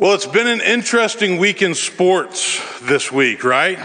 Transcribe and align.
Well, 0.00 0.14
it's 0.14 0.26
been 0.26 0.46
an 0.46 0.60
interesting 0.60 1.38
week 1.38 1.60
in 1.60 1.74
sports 1.74 2.62
this 2.82 3.10
week, 3.10 3.42
right? 3.42 3.80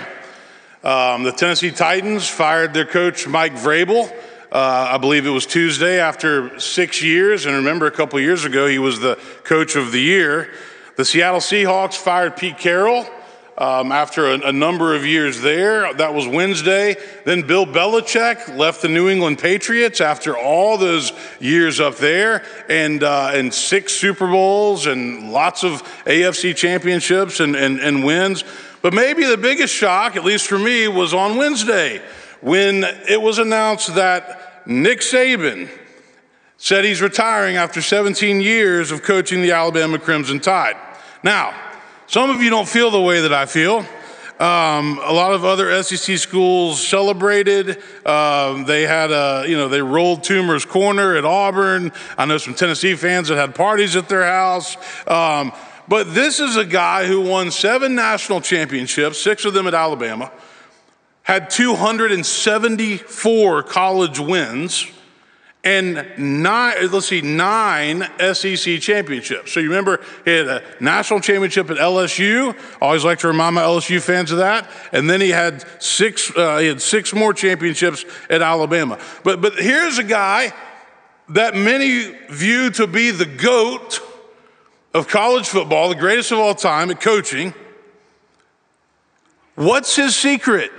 Um, 0.83 1.23
the 1.23 1.31
Tennessee 1.31 1.71
Titans 1.71 2.29
fired 2.29 2.71
their 2.75 2.85
coach, 2.85 3.27
Mike 3.27 3.53
Vrabel. 3.53 4.15
Uh, 4.51 4.89
I 4.91 4.99
believe 4.99 5.25
it 5.25 5.31
was 5.31 5.47
Tuesday 5.47 5.99
after 5.99 6.59
six 6.59 7.01
years. 7.01 7.47
And 7.47 7.55
remember, 7.55 7.87
a 7.87 7.91
couple 7.91 8.19
years 8.19 8.45
ago, 8.45 8.67
he 8.67 8.77
was 8.77 8.99
the 8.99 9.17
coach 9.43 9.75
of 9.75 9.91
the 9.91 10.01
year. 10.01 10.53
The 10.97 11.03
Seattle 11.03 11.39
Seahawks 11.39 11.95
fired 11.95 12.37
Pete 12.37 12.59
Carroll 12.59 13.07
um, 13.57 13.91
after 13.91 14.27
a, 14.31 14.47
a, 14.47 14.51
number 14.51 14.95
of 14.95 15.05
years 15.05 15.41
there. 15.41 15.93
That 15.93 16.13
was 16.13 16.27
Wednesday. 16.27 16.95
Then 17.23 17.45
Bill 17.45 17.65
Belichick 17.65 18.57
left 18.57 18.81
the 18.81 18.89
New 18.89 19.09
England 19.09 19.39
Patriots 19.39 20.01
after 20.01 20.35
all 20.35 20.77
those 20.77 21.11
years 21.39 21.79
up 21.79 21.97
there 21.97 22.43
and, 22.67 23.03
uh, 23.03 23.31
and 23.33 23.53
six 23.53 23.93
Super 23.93 24.27
Bowls 24.27 24.87
and 24.87 25.31
lots 25.31 25.63
of 25.63 25.83
AFC 26.05 26.55
championships 26.55 27.39
and, 27.39 27.55
and, 27.55 27.79
and 27.79 28.03
wins. 28.03 28.43
But 28.81 28.93
maybe 28.93 29.23
the 29.25 29.37
biggest 29.37 29.73
shock, 29.73 30.15
at 30.15 30.25
least 30.25 30.47
for 30.47 30.57
me, 30.57 30.87
was 30.87 31.13
on 31.13 31.37
Wednesday 31.37 32.01
when 32.41 32.83
it 33.07 33.21
was 33.21 33.37
announced 33.37 33.95
that 33.95 34.67
Nick 34.67 34.99
Saban 34.99 35.69
said 36.57 36.85
he's 36.85 37.01
retiring 37.01 37.55
after 37.55 37.81
17 37.81 38.41
years 38.41 38.91
of 38.91 39.03
coaching 39.03 39.41
the 39.41 39.51
Alabama 39.51 39.99
Crimson 39.99 40.39
Tide. 40.39 40.75
Now, 41.23 41.53
some 42.07 42.29
of 42.29 42.41
you 42.41 42.49
don't 42.49 42.67
feel 42.67 42.91
the 42.91 43.01
way 43.01 43.21
that 43.21 43.31
I 43.33 43.45
feel. 43.45 43.85
Um, 44.39 44.99
a 45.03 45.13
lot 45.13 45.33
of 45.33 45.45
other 45.45 45.83
SEC 45.83 46.17
schools 46.17 46.85
celebrated. 46.85 47.81
Um, 48.05 48.65
they 48.65 48.81
had 48.81 49.11
a, 49.11 49.45
you 49.47 49.55
know, 49.55 49.69
they 49.69 49.81
rolled 49.81 50.23
Toomer's 50.23 50.65
Corner 50.65 51.15
at 51.15 51.23
Auburn. 51.23 51.93
I 52.17 52.25
know 52.25 52.37
some 52.37 52.55
Tennessee 52.55 52.95
fans 52.95 53.29
that 53.29 53.37
had 53.37 53.55
parties 53.55 53.95
at 53.95 54.09
their 54.09 54.25
house. 54.25 54.75
Um, 55.07 55.53
but 55.87 56.13
this 56.13 56.39
is 56.39 56.57
a 56.57 56.65
guy 56.65 57.05
who 57.05 57.21
won 57.21 57.51
seven 57.51 57.95
national 57.95 58.41
championships, 58.41 59.21
six 59.21 59.45
of 59.45 59.53
them 59.53 59.67
at 59.67 59.73
Alabama, 59.73 60.29
had 61.21 61.49
274 61.49 63.63
college 63.63 64.19
wins 64.19 64.85
and 65.63 66.05
nine, 66.17 66.91
let's 66.91 67.07
see, 67.07 67.21
nine 67.21 68.05
SEC 68.33 68.81
championships. 68.81 69.53
So 69.53 69.61
you 69.61 69.69
remember 69.69 70.01
he 70.25 70.31
had 70.31 70.47
a 70.47 70.63
national 70.81 71.21
championship 71.21 71.69
at 71.69 71.77
LSU. 71.77 72.55
always 72.81 73.05
like 73.05 73.19
to 73.19 73.27
remind 73.27 73.55
my 73.55 73.61
LSU 73.61 74.01
fans 74.01 74.31
of 74.31 74.39
that. 74.39 74.69
And 74.91 75.09
then 75.09 75.21
he 75.21 75.29
had 75.29 75.63
six, 75.81 76.35
uh, 76.35 76.57
he 76.57 76.67
had 76.67 76.81
six 76.81 77.13
more 77.13 77.33
championships 77.33 78.03
at 78.29 78.41
Alabama. 78.41 78.99
But 79.23 79.41
but 79.41 79.53
here's 79.55 79.99
a 79.99 80.03
guy 80.03 80.51
that 81.29 81.55
many 81.55 82.13
view 82.29 82.69
to 82.71 82.85
be 82.85 83.11
the 83.11 83.25
goat 83.25 84.01
of 84.93 85.07
college 85.07 85.47
football, 85.47 85.87
the 85.87 85.95
greatest 85.95 86.33
of 86.33 86.39
all 86.39 86.55
time 86.55 86.91
at 86.91 86.99
coaching. 86.99 87.53
What's 89.55 89.95
his 89.95 90.15
secret? 90.15 90.71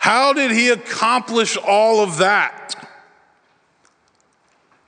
How 0.00 0.32
did 0.32 0.50
he 0.50 0.70
accomplish 0.70 1.58
all 1.58 2.02
of 2.02 2.16
that? 2.18 2.74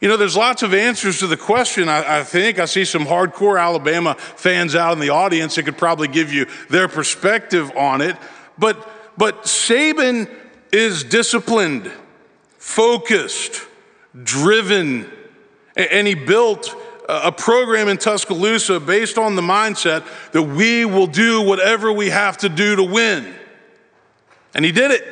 You 0.00 0.08
know, 0.08 0.16
there's 0.16 0.38
lots 0.38 0.62
of 0.62 0.72
answers 0.72 1.18
to 1.18 1.26
the 1.26 1.36
question, 1.36 1.90
I, 1.90 2.20
I, 2.20 2.24
think. 2.24 2.58
I 2.58 2.64
see 2.64 2.86
some 2.86 3.04
hardcore 3.04 3.60
Alabama 3.60 4.14
fans 4.14 4.74
out 4.74 4.94
in 4.94 5.00
the 5.00 5.10
audience 5.10 5.56
that 5.56 5.64
could 5.64 5.76
probably 5.76 6.08
give 6.08 6.32
you 6.32 6.46
their 6.70 6.88
perspective 6.88 7.70
on 7.76 8.00
it. 8.00 8.16
But, 8.56 8.88
but 9.18 9.42
Saban 9.42 10.34
is 10.72 11.04
disciplined, 11.04 11.92
focused, 12.56 13.60
driven, 14.22 15.12
and 15.76 16.06
he 16.06 16.14
built 16.14 16.74
a 17.06 17.30
program 17.30 17.88
in 17.88 17.98
Tuscaloosa 17.98 18.80
based 18.80 19.18
on 19.18 19.36
the 19.36 19.42
mindset 19.42 20.06
that 20.32 20.42
we 20.42 20.86
will 20.86 21.06
do 21.06 21.42
whatever 21.42 21.92
we 21.92 22.08
have 22.08 22.38
to 22.38 22.48
do 22.48 22.76
to 22.76 22.82
win. 22.82 23.34
And 24.54 24.64
he 24.64 24.72
did 24.72 24.90
it. 24.90 25.04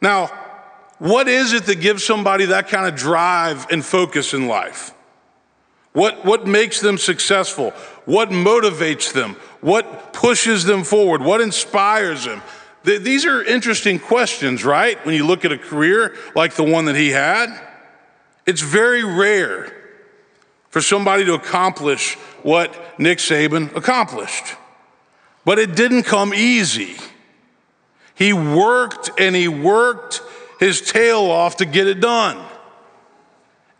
Now, 0.00 0.26
what 0.98 1.28
is 1.28 1.52
it 1.52 1.66
that 1.66 1.80
gives 1.80 2.04
somebody 2.04 2.46
that 2.46 2.68
kind 2.68 2.86
of 2.86 2.94
drive 2.94 3.66
and 3.70 3.84
focus 3.84 4.34
in 4.34 4.46
life? 4.46 4.92
What, 5.92 6.24
what 6.24 6.46
makes 6.46 6.80
them 6.80 6.96
successful? 6.96 7.70
What 8.04 8.30
motivates 8.30 9.12
them? 9.12 9.36
What 9.60 10.12
pushes 10.12 10.64
them 10.64 10.84
forward? 10.84 11.22
What 11.22 11.40
inspires 11.40 12.24
them? 12.24 12.42
these 12.84 13.24
are 13.26 13.44
interesting 13.44 14.00
questions, 14.00 14.64
right? 14.64 15.04
When 15.06 15.14
you 15.14 15.24
look 15.24 15.44
at 15.44 15.52
a 15.52 15.58
career 15.58 16.16
like 16.34 16.54
the 16.54 16.64
one 16.64 16.86
that 16.86 16.96
he 16.96 17.10
had, 17.10 17.48
it's 18.44 18.60
very 18.60 19.04
rare 19.04 19.72
for 20.68 20.80
somebody 20.80 21.24
to 21.26 21.34
accomplish 21.34 22.14
what 22.42 22.98
Nick 22.98 23.18
Saban 23.18 23.74
accomplished. 23.76 24.56
But 25.44 25.60
it 25.60 25.76
didn't 25.76 26.04
come 26.04 26.34
easy. 26.34 26.96
He 28.14 28.32
worked 28.32 29.10
and 29.18 29.34
he 29.34 29.48
worked 29.48 30.22
his 30.58 30.80
tail 30.80 31.22
off 31.22 31.56
to 31.56 31.64
get 31.64 31.86
it 31.86 32.00
done. 32.00 32.44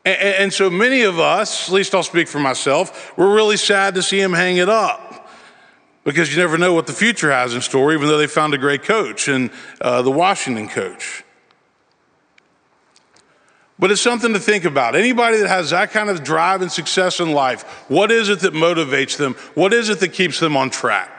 And, 0.05 0.53
so 0.53 0.69
many 0.69 1.03
of 1.03 1.21
us, 1.21 1.69
at 1.69 1.75
least 1.75 1.95
I'll 1.95 2.03
speak 2.03 2.27
for 2.27 2.41
myself, 2.41 3.17
we're 3.17 3.33
really 3.33 3.57
sad 3.57 3.95
to 3.95 4.03
see 4.03 4.21
him 4.21 4.33
hang 4.33 4.57
it 4.57 4.69
up 4.69 5.29
because 6.03 6.35
you 6.35 6.43
never 6.43 6.59
know 6.59 6.73
what 6.73 6.89
the 6.89 6.93
future 6.93 7.31
has 7.31 7.55
in 7.55 7.61
store, 7.61 7.93
even 7.93 8.09
though 8.09 8.19
they 8.19 8.27
found 8.27 8.53
a 8.53 8.59
great 8.59 8.83
coach 8.83 9.29
and 9.29 9.51
uh, 9.81 10.03
the 10.03 10.11
Washington 10.11 10.69
coach. 10.69 11.23
But 13.79 13.91
it's 13.91 14.01
something 14.01 14.33
to 14.33 14.41
think 14.41 14.65
about. 14.65 14.95
Anybody 14.97 15.39
that 15.39 15.49
has 15.49 15.71
that 15.71 15.91
kind 15.91 16.11
of 16.11 16.23
drive 16.23 16.63
and 16.63 16.71
success 16.71 17.21
in 17.21 17.33
life, 17.33 17.63
what 17.89 18.11
is 18.11 18.29
it 18.29 18.41
that 18.41 18.55
motivates 18.55 19.17
them? 19.17 19.35
What 19.55 19.73
is 19.73 19.89
it 19.89 20.01
that 20.01 20.13
keeps 20.13 20.41
them 20.41 20.57
on 20.57 20.71
track? 20.71 21.12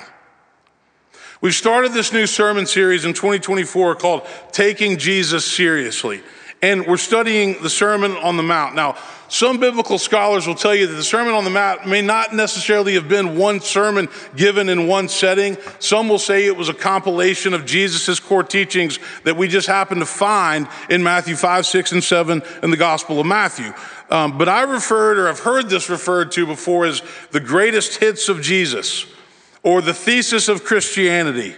We've 1.44 1.54
started 1.54 1.92
this 1.92 2.14
new 2.14 2.26
sermon 2.26 2.66
series 2.66 3.04
in 3.04 3.12
2024 3.12 3.96
called 3.96 4.26
Taking 4.54 4.98
Jesus 4.98 5.46
Seriously. 5.46 6.24
And 6.62 6.88
we're 6.88 6.96
studying 6.96 7.62
the 7.62 7.70
Sermon 7.70 8.14
on 8.14 8.38
the 8.38 8.44
Mount. 8.44 8.76
Now, 8.76 8.96
some 9.28 9.60
biblical 9.60 9.98
scholars 9.98 10.48
will 10.48 10.56
tell 10.56 10.74
you 10.74 10.88
that 10.88 10.94
the 10.94 11.04
Sermon 11.04 11.34
on 11.34 11.44
the 11.44 11.50
Mount 11.50 11.86
may 11.86 12.02
not 12.02 12.34
necessarily 12.34 12.94
have 12.94 13.10
been 13.10 13.38
one 13.38 13.60
sermon 13.60 14.08
given 14.38 14.70
in 14.70 14.88
one 14.88 15.10
setting. 15.10 15.58
Some 15.80 16.08
will 16.08 16.18
say 16.18 16.46
it 16.46 16.56
was 16.56 16.70
a 16.70 16.74
compilation 16.74 17.54
of 17.54 17.66
Jesus' 17.66 18.22
core 18.22 18.44
teachings 18.44 18.98
that 19.26 19.36
we 19.36 19.50
just 19.50 19.68
happen 19.68 20.00
to 20.00 20.06
find 20.06 20.70
in 20.90 21.04
Matthew 21.04 21.36
5, 21.36 21.66
6, 21.66 21.92
and 21.92 22.02
7 22.02 22.42
in 22.64 22.72
the 22.72 22.78
Gospel 22.78 23.20
of 23.20 23.26
Matthew. 23.26 23.74
Um, 24.10 24.38
but 24.38 24.48
I 24.48 24.62
referred, 24.62 25.18
or 25.18 25.28
I've 25.28 25.40
heard 25.40 25.70
this 25.70 25.90
referred 25.90 26.32
to 26.32 26.46
before 26.46 26.86
as 26.86 27.02
the 27.32 27.42
greatest 27.42 27.98
hits 27.98 28.30
of 28.30 28.42
Jesus 28.42 29.13
or 29.64 29.82
the 29.82 29.94
thesis 29.94 30.50
of 30.50 30.64
Christianity. 30.64 31.56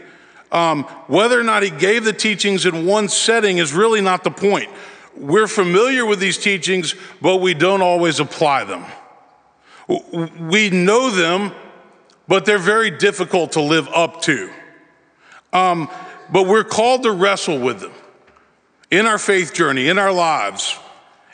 Um, 0.52 0.84
whether 1.08 1.40
or 1.40 1.44
not 1.44 1.64
he 1.64 1.70
gave 1.70 2.06
the 2.06 2.14
teachings 2.14 2.66
in 2.66 2.86
one 2.86 3.10
setting 3.10 3.58
is 3.58 3.74
really 3.74 4.00
not 4.00 4.24
the 4.24 4.32
point. 4.32 4.70
We're 5.18 5.48
familiar 5.48 6.06
with 6.06 6.20
these 6.20 6.38
teachings, 6.38 6.96
but 7.22 7.38
we 7.38 7.54
don't 7.54 7.82
always 7.82 8.20
apply 8.20 8.66
them. 8.66 8.86
We 10.40 10.70
know 10.70 11.10
them, 11.10 11.52
but 12.28 12.46
they're 12.46 12.58
very 12.58 12.92
difficult 12.92 13.54
to 13.54 13.62
live 13.62 13.88
up 13.90 14.22
to. 14.24 14.50
Um, 15.54 15.90
but 16.32 16.48
we're 16.48 16.64
called 16.64 17.04
to 17.04 17.12
wrestle 17.12 17.60
with 17.60 17.80
them 17.80 17.94
in 18.92 19.06
our 19.06 19.18
faith 19.18 19.54
journey, 19.54 19.88
in 19.88 19.98
our 19.98 20.12
lives, 20.12 20.78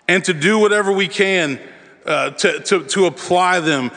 and 0.08 0.24
to 0.26 0.34
do 0.34 0.60
whatever 0.60 0.92
we 0.92 1.08
can 1.08 1.60
uh, 2.06 2.32
to, 2.32 2.60
to, 2.62 2.84
to 2.86 3.06
apply 3.06 3.60
them 3.60 3.92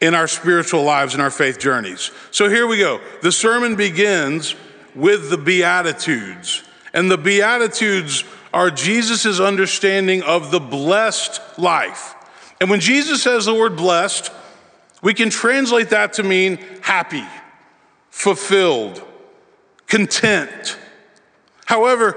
in 0.00 0.14
our 0.14 0.28
spiritual 0.28 0.84
lives 0.84 1.14
and 1.14 1.22
our 1.22 1.30
faith 1.30 1.58
journeys. 1.58 2.10
So 2.30 2.48
here 2.48 2.66
we 2.66 2.78
go. 2.78 3.00
The 3.22 3.32
sermon 3.32 3.76
begins 3.76 4.54
with 4.94 5.30
the 5.30 5.38
Beatitudes. 5.38 6.62
And 6.94 7.10
the 7.10 7.18
Beatitudes 7.18 8.24
are 8.52 8.70
Jesus' 8.70 9.40
understanding 9.40 10.22
of 10.22 10.50
the 10.50 10.60
blessed 10.60 11.40
life. 11.58 12.14
And 12.60 12.70
when 12.70 12.80
Jesus 12.80 13.22
says 13.22 13.44
the 13.44 13.54
word 13.54 13.76
blessed, 13.76 14.32
we 15.02 15.14
can 15.14 15.30
translate 15.30 15.90
that 15.90 16.14
to 16.14 16.22
mean 16.22 16.58
happy, 16.80 17.24
fulfilled, 18.10 19.02
content. 19.86 20.76
However, 21.66 22.16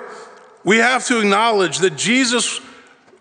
we 0.64 0.78
have 0.78 1.06
to 1.08 1.20
acknowledge 1.20 1.80
that 1.80 1.96
Jesus, 1.96 2.60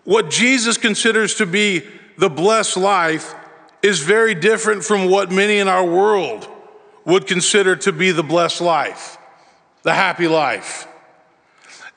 what 0.03 0.29
Jesus 0.29 0.77
considers 0.77 1.35
to 1.35 1.45
be 1.45 1.83
the 2.17 2.29
blessed 2.29 2.77
life, 2.77 3.35
is 3.81 3.99
very 3.99 4.35
different 4.35 4.83
from 4.83 5.09
what 5.09 5.31
many 5.31 5.57
in 5.57 5.67
our 5.67 5.85
world 5.85 6.47
would 7.05 7.25
consider 7.25 7.75
to 7.75 7.91
be 7.91 8.11
the 8.11 8.23
blessed 8.23 8.61
life, 8.61 9.17
the 9.83 9.93
happy 9.93 10.27
life. 10.27 10.87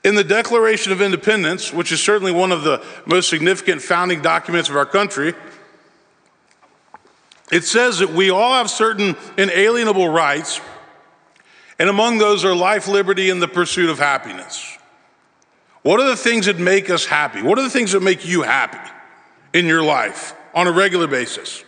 In 0.03 0.15
the 0.15 0.23
Declaration 0.23 0.91
of 0.91 1.01
Independence, 1.01 1.73
which 1.73 1.91
is 1.91 2.01
certainly 2.01 2.31
one 2.31 2.51
of 2.51 2.63
the 2.63 2.83
most 3.05 3.29
significant 3.29 3.81
founding 3.81 4.21
documents 4.21 4.69
of 4.69 4.75
our 4.75 4.85
country, 4.85 5.33
it 7.51 7.63
says 7.63 7.99
that 7.99 8.11
we 8.11 8.31
all 8.31 8.53
have 8.53 8.69
certain 8.69 9.15
inalienable 9.37 10.09
rights, 10.09 10.59
and 11.77 11.89
among 11.89 12.17
those 12.17 12.43
are 12.43 12.55
life, 12.55 12.87
liberty, 12.87 13.29
and 13.29 13.41
the 13.41 13.47
pursuit 13.47 13.89
of 13.89 13.99
happiness. 13.99 14.77
What 15.83 15.99
are 15.99 16.07
the 16.07 16.15
things 16.15 16.47
that 16.47 16.57
make 16.57 16.89
us 16.89 17.05
happy? 17.05 17.43
What 17.43 17.59
are 17.59 17.63
the 17.63 17.69
things 17.69 17.91
that 17.91 18.01
make 18.01 18.27
you 18.27 18.41
happy 18.41 18.79
in 19.53 19.67
your 19.67 19.83
life? 19.83 20.35
on 20.55 20.67
a 20.67 20.71
regular 20.71 21.05
basis. 21.05 21.64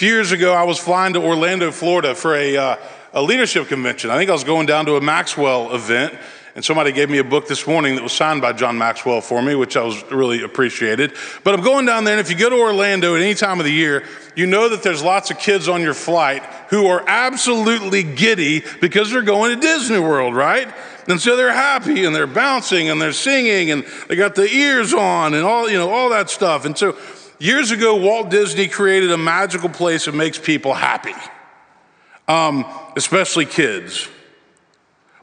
Few 0.00 0.14
years 0.14 0.32
ago, 0.32 0.54
I 0.54 0.62
was 0.62 0.78
flying 0.78 1.12
to 1.12 1.20
Orlando, 1.20 1.70
Florida 1.70 2.14
for 2.14 2.34
a, 2.34 2.56
uh, 2.56 2.76
a 3.12 3.20
leadership 3.20 3.68
convention. 3.68 4.08
I 4.08 4.16
think 4.16 4.30
I 4.30 4.32
was 4.32 4.44
going 4.44 4.64
down 4.64 4.86
to 4.86 4.96
a 4.96 5.00
Maxwell 5.02 5.74
event, 5.74 6.14
and 6.54 6.64
somebody 6.64 6.90
gave 6.90 7.10
me 7.10 7.18
a 7.18 7.24
book 7.24 7.46
this 7.46 7.66
morning 7.66 7.96
that 7.96 8.02
was 8.02 8.14
signed 8.14 8.40
by 8.40 8.54
John 8.54 8.78
Maxwell 8.78 9.20
for 9.20 9.42
me, 9.42 9.54
which 9.54 9.76
I 9.76 9.82
was 9.82 10.02
really 10.10 10.42
appreciated. 10.42 11.12
But 11.44 11.52
I'm 11.52 11.60
going 11.60 11.84
down 11.84 12.04
there, 12.04 12.14
and 12.14 12.20
if 12.20 12.30
you 12.30 12.38
go 12.38 12.48
to 12.48 12.56
Orlando 12.56 13.14
at 13.14 13.20
any 13.20 13.34
time 13.34 13.60
of 13.60 13.66
the 13.66 13.72
year, 13.72 14.06
you 14.34 14.46
know 14.46 14.70
that 14.70 14.82
there's 14.82 15.02
lots 15.02 15.30
of 15.30 15.38
kids 15.38 15.68
on 15.68 15.82
your 15.82 15.92
flight 15.92 16.44
who 16.70 16.86
are 16.86 17.04
absolutely 17.06 18.02
giddy 18.02 18.64
because 18.80 19.10
they're 19.10 19.20
going 19.20 19.54
to 19.54 19.60
Disney 19.60 19.98
World, 19.98 20.34
right? 20.34 20.72
And 21.08 21.20
so 21.20 21.36
they're 21.36 21.52
happy 21.52 22.06
and 22.06 22.16
they're 22.16 22.26
bouncing 22.26 22.88
and 22.88 23.02
they're 23.02 23.12
singing 23.12 23.70
and 23.70 23.84
they 24.08 24.16
got 24.16 24.34
the 24.34 24.48
ears 24.50 24.94
on 24.94 25.34
and 25.34 25.44
all, 25.44 25.68
you 25.68 25.76
know, 25.76 25.90
all 25.90 26.08
that 26.08 26.30
stuff. 26.30 26.64
And 26.64 26.78
so 26.78 26.96
years 27.40 27.72
ago, 27.72 27.96
Walt 27.96 28.30
Disney 28.30 28.68
created 28.68 29.10
a 29.10 29.18
magical 29.18 29.68
place 29.68 30.04
that 30.04 30.14
makes 30.14 30.38
people 30.38 30.74
happy, 30.74 31.14
um, 32.28 32.64
especially 32.96 33.46
kids. 33.46 34.08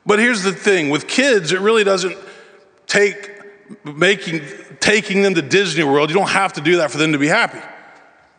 But 0.05 0.19
here's 0.19 0.43
the 0.43 0.53
thing 0.53 0.89
with 0.89 1.07
kids, 1.07 1.53
it 1.53 1.61
really 1.61 1.85
doesn't 1.85 2.17
take 2.87 3.31
making 3.83 4.41
taking 4.79 5.21
them 5.21 5.35
to 5.35 5.41
Disney 5.41 5.83
World. 5.83 6.09
You 6.09 6.15
don't 6.15 6.29
have 6.29 6.53
to 6.53 6.61
do 6.61 6.77
that 6.77 6.91
for 6.91 6.97
them 6.97 7.11
to 7.11 7.17
be 7.17 7.27
happy. 7.27 7.59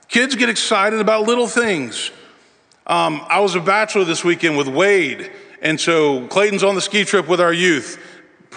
Kids 0.08 0.34
get 0.34 0.48
excited 0.48 1.00
about 1.00 1.26
little 1.26 1.46
things. 1.46 2.10
Um, 2.86 3.20
I 3.28 3.40
was 3.40 3.54
a 3.54 3.60
bachelor 3.60 4.04
this 4.04 4.24
weekend 4.24 4.56
with 4.56 4.68
Wade, 4.68 5.30
and 5.60 5.78
so 5.78 6.26
Clayton's 6.28 6.64
on 6.64 6.74
the 6.74 6.80
ski 6.80 7.04
trip 7.04 7.28
with 7.28 7.40
our 7.40 7.52
youth. 7.52 8.02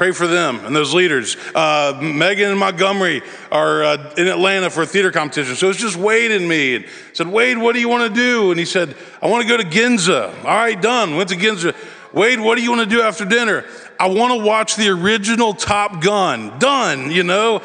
Pray 0.02 0.14
for 0.14 0.26
them 0.26 0.66
and 0.66 0.76
those 0.76 0.96
leaders. 0.96 1.38
Uh, 1.54 1.96
Megan 2.02 2.50
and 2.50 2.60
Montgomery 2.60 3.22
are 3.52 3.84
uh, 3.84 4.14
in 4.18 4.28
Atlanta 4.28 4.72
for 4.72 4.82
a 4.82 4.86
theater 4.88 5.12
competition. 5.12 5.56
So 5.56 5.70
it's 5.70 5.78
just 5.78 5.96
Wade 5.96 6.32
and 6.32 6.50
me. 6.50 6.78
And 6.78 6.86
said, 7.14 7.28
Wade, 7.28 7.60
what 7.60 7.74
do 7.74 7.80
you 7.80 7.88
want 7.88 8.12
to 8.12 8.20
do? 8.20 8.50
And 8.50 8.60
he 8.60 8.66
said, 8.66 8.96
I 9.22 9.28
want 9.28 9.44
to 9.44 9.48
go 9.48 9.58
to 9.58 9.64
Ginza. 9.64 10.36
All 10.44 10.56
right, 10.56 10.82
done. 10.82 11.18
Went 11.18 11.30
to 11.30 11.36
Ginza. 11.36 11.76
Wade, 12.14 12.40
what 12.40 12.56
do 12.56 12.64
you 12.64 12.72
want 12.72 12.90
to 12.90 12.96
do 12.96 13.04
after 13.04 13.26
dinner? 13.26 13.64
I 14.00 14.08
want 14.08 14.34
to 14.34 14.44
watch 14.44 14.76
the 14.76 14.90
original 14.90 15.54
Top 15.54 16.02
Gun. 16.02 16.58
Done, 16.58 17.12
you 17.12 17.22
know? 17.22 17.60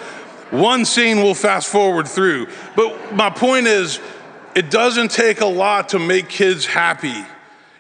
One 0.50 0.85
scene 0.85 1.23
we'll 1.23 1.33
fast 1.33 1.71
forward 1.71 2.06
through. 2.06 2.49
But 2.77 3.15
my 3.15 3.31
point 3.31 3.67
is, 3.67 3.99
it 4.55 4.71
doesn't 4.71 5.11
take 5.11 5.41
a 5.41 5.47
lot 5.47 5.88
to 5.88 5.99
make 5.99 6.29
kids 6.29 6.67
happy. 6.67 7.25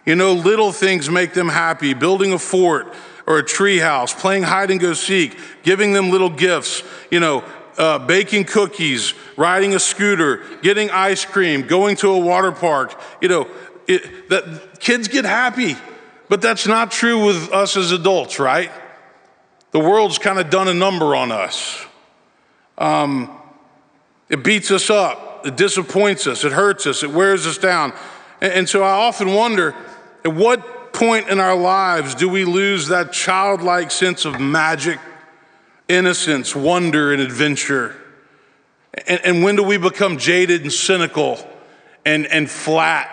You 0.06 0.14
know, 0.14 0.32
little 0.32 0.72
things 0.72 1.10
make 1.10 1.34
them 1.34 1.50
happy. 1.50 1.92
Building 1.92 2.32
a 2.32 2.38
fort 2.38 2.94
or 3.26 3.38
a 3.38 3.44
tree 3.44 3.78
house, 3.78 4.14
playing 4.14 4.44
hide 4.44 4.70
and 4.70 4.80
go 4.80 4.92
seek, 4.92 5.36
giving 5.62 5.92
them 5.92 6.10
little 6.10 6.30
gifts, 6.30 6.82
you 7.10 7.20
know, 7.20 7.44
uh, 7.76 7.98
baking 7.98 8.44
cookies, 8.44 9.14
riding 9.36 9.74
a 9.74 9.78
scooter, 9.78 10.42
getting 10.62 10.90
ice 10.90 11.24
cream, 11.24 11.66
going 11.66 11.96
to 11.96 12.08
a 12.08 12.18
water 12.18 12.52
park. 12.52 12.98
You 13.20 13.28
know, 13.28 13.48
it, 13.86 14.28
that 14.28 14.80
kids 14.80 15.08
get 15.08 15.24
happy. 15.24 15.76
But 16.28 16.42
that's 16.42 16.66
not 16.66 16.90
true 16.90 17.24
with 17.24 17.52
us 17.52 17.76
as 17.76 17.92
adults, 17.92 18.38
right? 18.38 18.70
The 19.70 19.78
world's 19.78 20.18
kind 20.18 20.38
of 20.38 20.50
done 20.50 20.68
a 20.68 20.74
number 20.74 21.14
on 21.14 21.30
us. 21.30 21.84
Um, 22.78 23.30
it 24.28 24.42
beats 24.42 24.70
us 24.70 24.90
up, 24.90 25.46
it 25.46 25.56
disappoints 25.56 26.26
us, 26.26 26.44
it 26.44 26.52
hurts 26.52 26.86
us, 26.86 27.02
it 27.02 27.10
wears 27.10 27.46
us 27.46 27.58
down. 27.58 27.92
And, 28.40 28.52
and 28.52 28.68
so 28.68 28.82
I 28.82 28.90
often 28.90 29.34
wonder 29.34 29.74
at 30.24 30.34
what 30.34 30.75
point 30.96 31.28
in 31.28 31.38
our 31.38 31.54
lives 31.54 32.14
do 32.14 32.28
we 32.28 32.44
lose 32.44 32.88
that 32.88 33.12
childlike 33.12 33.90
sense 33.90 34.24
of 34.24 34.40
magic, 34.40 34.98
innocence, 35.88 36.56
wonder, 36.56 37.12
and 37.12 37.20
adventure? 37.20 37.94
And, 39.06 39.20
and 39.22 39.42
when 39.44 39.56
do 39.56 39.62
we 39.62 39.76
become 39.76 40.16
jaded 40.16 40.62
and 40.62 40.72
cynical 40.72 41.38
and, 42.06 42.26
and 42.26 42.50
flat? 42.50 43.12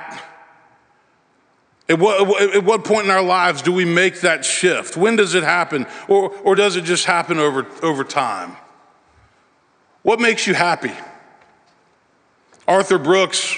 At 1.90 2.00
what, 2.00 2.42
at 2.56 2.64
what, 2.64 2.86
point 2.86 3.04
in 3.04 3.12
our 3.12 3.22
lives 3.22 3.62
do 3.62 3.74
we 3.74 3.84
make 3.84 4.22
that 4.22 4.46
shift? 4.46 4.96
When 4.96 5.18
does 5.18 5.36
it 5.36 5.44
happen? 5.44 5.86
Or, 6.08 6.30
or 6.30 6.56
does 6.56 6.78
it 6.78 6.86
just 6.86 7.04
happen 7.04 7.38
over, 7.38 7.68
over 7.84 8.06
time? 8.06 8.56
What 10.04 10.22
makes 10.22 10.48
you 10.48 10.54
happy? 10.54 10.94
Arthur 12.66 12.98
Brooks 12.98 13.58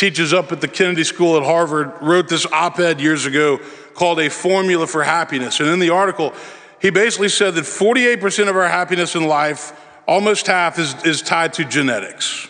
teaches 0.00 0.32
up 0.32 0.50
at 0.50 0.62
the 0.62 0.68
Kennedy 0.68 1.04
School 1.04 1.36
at 1.36 1.42
Harvard, 1.42 1.92
wrote 2.00 2.26
this 2.26 2.46
op 2.46 2.78
ed 2.80 3.02
years 3.02 3.26
ago 3.26 3.60
called 3.92 4.18
A 4.18 4.30
Formula 4.30 4.86
for 4.86 5.02
Happiness. 5.02 5.60
And 5.60 5.68
in 5.68 5.78
the 5.78 5.90
article, 5.90 6.32
he 6.80 6.88
basically 6.88 7.28
said 7.28 7.54
that 7.54 7.64
48% 7.64 8.48
of 8.48 8.56
our 8.56 8.66
happiness 8.66 9.14
in 9.14 9.26
life, 9.26 9.78
almost 10.08 10.46
half, 10.46 10.78
is, 10.78 10.94
is 11.04 11.20
tied 11.20 11.52
to 11.54 11.66
genetics. 11.66 12.48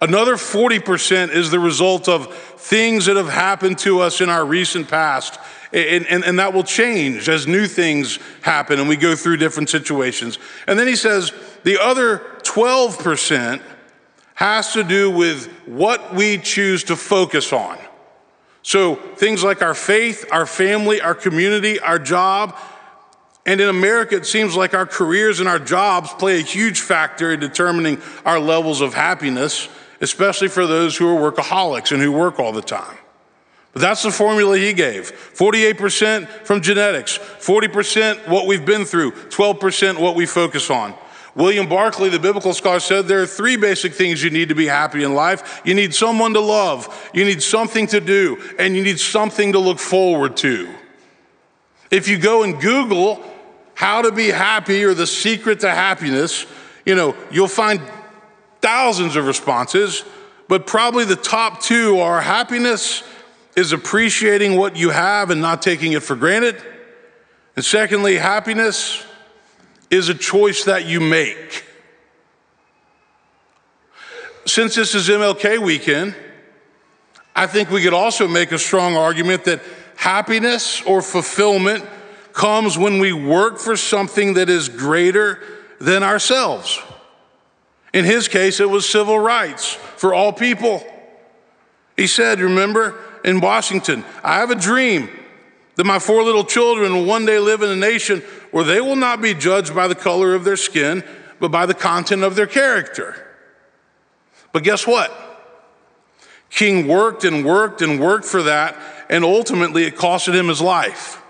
Another 0.00 0.34
40% 0.34 1.30
is 1.30 1.52
the 1.52 1.60
result 1.60 2.08
of 2.08 2.34
things 2.34 3.06
that 3.06 3.16
have 3.16 3.28
happened 3.28 3.78
to 3.78 4.00
us 4.00 4.20
in 4.20 4.28
our 4.28 4.44
recent 4.44 4.88
past. 4.88 5.38
And, 5.72 6.04
and, 6.06 6.24
and, 6.24 6.38
that 6.40 6.52
will 6.52 6.64
change 6.64 7.28
as 7.28 7.46
new 7.46 7.66
things 7.66 8.18
happen 8.42 8.78
and 8.78 8.88
we 8.88 8.96
go 8.96 9.16
through 9.16 9.38
different 9.38 9.70
situations. 9.70 10.38
And 10.66 10.78
then 10.78 10.86
he 10.86 10.94
says 10.94 11.32
the 11.64 11.80
other 11.80 12.18
12% 12.42 13.60
has 14.34 14.72
to 14.72 14.82
do 14.82 15.10
with 15.10 15.46
what 15.66 16.14
we 16.14 16.38
choose 16.38 16.84
to 16.84 16.96
focus 16.96 17.52
on. 17.52 17.78
So 18.62 18.96
things 18.96 19.44
like 19.44 19.62
our 19.62 19.74
faith, 19.74 20.24
our 20.32 20.46
family, 20.46 21.00
our 21.00 21.14
community, 21.14 21.78
our 21.80 21.98
job. 21.98 22.56
And 23.46 23.60
in 23.60 23.68
America, 23.68 24.16
it 24.16 24.26
seems 24.26 24.56
like 24.56 24.74
our 24.74 24.86
careers 24.86 25.38
and 25.40 25.48
our 25.48 25.58
jobs 25.58 26.12
play 26.14 26.38
a 26.38 26.42
huge 26.42 26.80
factor 26.80 27.32
in 27.32 27.40
determining 27.40 28.00
our 28.24 28.40
levels 28.40 28.80
of 28.80 28.94
happiness 28.94 29.68
especially 30.00 30.48
for 30.48 30.66
those 30.66 30.96
who 30.96 31.08
are 31.08 31.32
workaholics 31.32 31.92
and 31.92 32.00
who 32.00 32.12
work 32.12 32.38
all 32.38 32.52
the 32.52 32.62
time. 32.62 32.98
But 33.72 33.82
that's 33.82 34.04
the 34.04 34.12
formula 34.12 34.56
he 34.56 34.72
gave 34.72 35.10
48% 35.12 36.28
from 36.28 36.60
genetics, 36.60 37.18
40% 37.18 38.28
what 38.28 38.46
we've 38.46 38.64
been 38.64 38.84
through, 38.84 39.12
12% 39.12 39.98
what 39.98 40.14
we 40.14 40.26
focus 40.26 40.70
on. 40.70 40.94
William 41.34 41.68
Barclay, 41.68 42.10
the 42.10 42.18
biblical 42.18 42.54
scholar, 42.54 42.80
said 42.80 43.06
there 43.06 43.22
are 43.22 43.26
three 43.26 43.56
basic 43.56 43.92
things 43.92 44.22
you 44.22 44.30
need 44.30 44.50
to 44.50 44.54
be 44.54 44.66
happy 44.66 45.02
in 45.02 45.14
life. 45.14 45.60
You 45.64 45.74
need 45.74 45.94
someone 45.94 46.32
to 46.34 46.40
love, 46.40 47.10
you 47.12 47.24
need 47.24 47.42
something 47.42 47.86
to 47.88 48.00
do, 48.00 48.40
and 48.58 48.76
you 48.76 48.82
need 48.82 49.00
something 49.00 49.52
to 49.52 49.58
look 49.58 49.78
forward 49.78 50.36
to. 50.38 50.72
If 51.90 52.08
you 52.08 52.18
go 52.18 52.42
and 52.42 52.60
Google 52.60 53.22
how 53.74 54.02
to 54.02 54.12
be 54.12 54.28
happy 54.28 54.84
or 54.84 54.94
the 54.94 55.06
secret 55.06 55.60
to 55.60 55.70
happiness, 55.70 56.46
you 56.86 56.94
know, 56.94 57.16
you'll 57.30 57.48
find 57.48 57.80
thousands 58.60 59.16
of 59.16 59.26
responses, 59.26 60.04
but 60.48 60.66
probably 60.66 61.04
the 61.04 61.16
top 61.16 61.60
two 61.60 61.98
are 61.98 62.20
happiness 62.20 63.02
is 63.56 63.72
appreciating 63.72 64.56
what 64.56 64.76
you 64.76 64.90
have 64.90 65.30
and 65.30 65.40
not 65.40 65.62
taking 65.62 65.92
it 65.92 66.02
for 66.02 66.16
granted. 66.16 66.62
And 67.56 67.64
secondly, 67.64 68.16
happiness 68.16 69.04
is 69.94 70.08
a 70.08 70.14
choice 70.14 70.64
that 70.64 70.86
you 70.86 71.00
make. 71.00 71.64
Since 74.46 74.74
this 74.74 74.94
is 74.94 75.08
MLK 75.08 75.58
weekend, 75.58 76.14
I 77.34 77.46
think 77.46 77.70
we 77.70 77.82
could 77.82 77.94
also 77.94 78.28
make 78.28 78.52
a 78.52 78.58
strong 78.58 78.96
argument 78.96 79.44
that 79.44 79.62
happiness 79.96 80.82
or 80.82 81.00
fulfillment 81.00 81.84
comes 82.32 82.76
when 82.76 82.98
we 82.98 83.12
work 83.12 83.58
for 83.58 83.76
something 83.76 84.34
that 84.34 84.48
is 84.48 84.68
greater 84.68 85.40
than 85.80 86.02
ourselves. 86.02 86.80
In 87.92 88.04
his 88.04 88.28
case, 88.28 88.60
it 88.60 88.68
was 88.68 88.88
civil 88.88 89.18
rights 89.18 89.74
for 89.74 90.12
all 90.12 90.32
people. 90.32 90.84
He 91.96 92.08
said, 92.08 92.40
Remember 92.40 92.98
in 93.24 93.40
Washington, 93.40 94.04
I 94.22 94.40
have 94.40 94.50
a 94.50 94.56
dream 94.56 95.08
that 95.76 95.84
my 95.84 95.98
four 95.98 96.22
little 96.22 96.44
children 96.44 96.92
will 96.92 97.04
one 97.04 97.24
day 97.24 97.38
live 97.38 97.62
in 97.62 97.70
a 97.70 97.76
nation 97.76 98.22
where 98.54 98.62
they 98.62 98.80
will 98.80 98.94
not 98.94 99.20
be 99.20 99.34
judged 99.34 99.74
by 99.74 99.88
the 99.88 99.96
color 99.96 100.32
of 100.32 100.44
their 100.44 100.56
skin, 100.56 101.02
but 101.40 101.50
by 101.50 101.66
the 101.66 101.74
content 101.74 102.22
of 102.22 102.36
their 102.36 102.46
character. 102.46 103.16
But 104.52 104.62
guess 104.62 104.86
what? 104.86 105.12
King 106.50 106.86
worked 106.86 107.24
and 107.24 107.44
worked 107.44 107.82
and 107.82 107.98
worked 107.98 108.24
for 108.24 108.44
that, 108.44 108.78
and 109.10 109.24
ultimately 109.24 109.82
it 109.82 109.96
costed 109.96 110.34
him 110.34 110.46
his 110.46 110.60
life. 110.60 111.20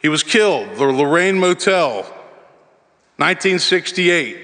He 0.00 0.08
was 0.08 0.24
killed, 0.24 0.74
the 0.74 0.86
Lorraine 0.86 1.38
Motel, 1.38 1.98
1968. 3.18 4.38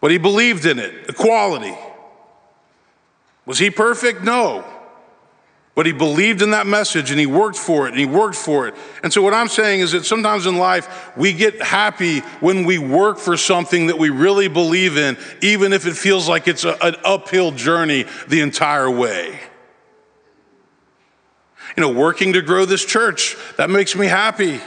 But 0.00 0.12
he 0.12 0.18
believed 0.18 0.64
in 0.64 0.78
it, 0.78 1.10
equality. 1.10 1.76
Was 3.46 3.58
he 3.58 3.70
perfect? 3.70 4.22
No. 4.22 4.64
But 5.76 5.84
he 5.84 5.92
believed 5.92 6.40
in 6.40 6.52
that 6.52 6.66
message 6.66 7.10
and 7.10 7.20
he 7.20 7.26
worked 7.26 7.58
for 7.58 7.86
it 7.86 7.90
and 7.90 7.98
he 7.98 8.06
worked 8.06 8.34
for 8.34 8.66
it. 8.66 8.74
And 9.02 9.12
so, 9.12 9.20
what 9.20 9.34
I'm 9.34 9.46
saying 9.46 9.80
is 9.80 9.92
that 9.92 10.06
sometimes 10.06 10.46
in 10.46 10.56
life, 10.56 11.14
we 11.18 11.34
get 11.34 11.60
happy 11.60 12.20
when 12.40 12.64
we 12.64 12.78
work 12.78 13.18
for 13.18 13.36
something 13.36 13.88
that 13.88 13.98
we 13.98 14.08
really 14.08 14.48
believe 14.48 14.96
in, 14.96 15.18
even 15.42 15.74
if 15.74 15.86
it 15.86 15.94
feels 15.94 16.30
like 16.30 16.48
it's 16.48 16.64
a, 16.64 16.82
an 16.82 16.96
uphill 17.04 17.50
journey 17.52 18.06
the 18.26 18.40
entire 18.40 18.90
way. 18.90 19.38
You 21.76 21.82
know, 21.82 21.92
working 21.92 22.32
to 22.32 22.40
grow 22.40 22.64
this 22.64 22.84
church, 22.84 23.36
that 23.58 23.68
makes 23.68 23.94
me 23.94 24.06
happy. 24.06 24.58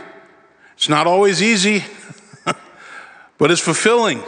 It's 0.76 0.90
not 0.90 1.08
always 1.08 1.42
easy, 1.42 1.84
but 3.40 3.50
it's 3.50 3.62
fulfilling. 3.62 4.22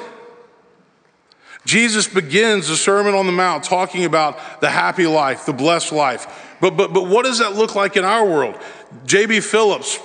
Jesus 1.63 2.07
begins 2.07 2.69
the 2.69 2.75
Sermon 2.75 3.13
on 3.13 3.27
the 3.27 3.31
Mount 3.31 3.63
talking 3.63 4.03
about 4.03 4.61
the 4.61 4.69
happy 4.71 5.05
life, 5.05 5.45
the 5.45 5.53
blessed 5.53 5.91
life. 5.91 6.47
But, 6.61 6.77
but, 6.77 6.93
but 6.93 7.07
what 7.07 7.25
does 7.25 7.39
that 7.39 7.55
look 7.55 7.75
like 7.75 7.97
in 7.97 8.05
our 8.05 8.25
world? 8.25 8.57
J.B. 9.05 9.41
Phillips 9.41 9.99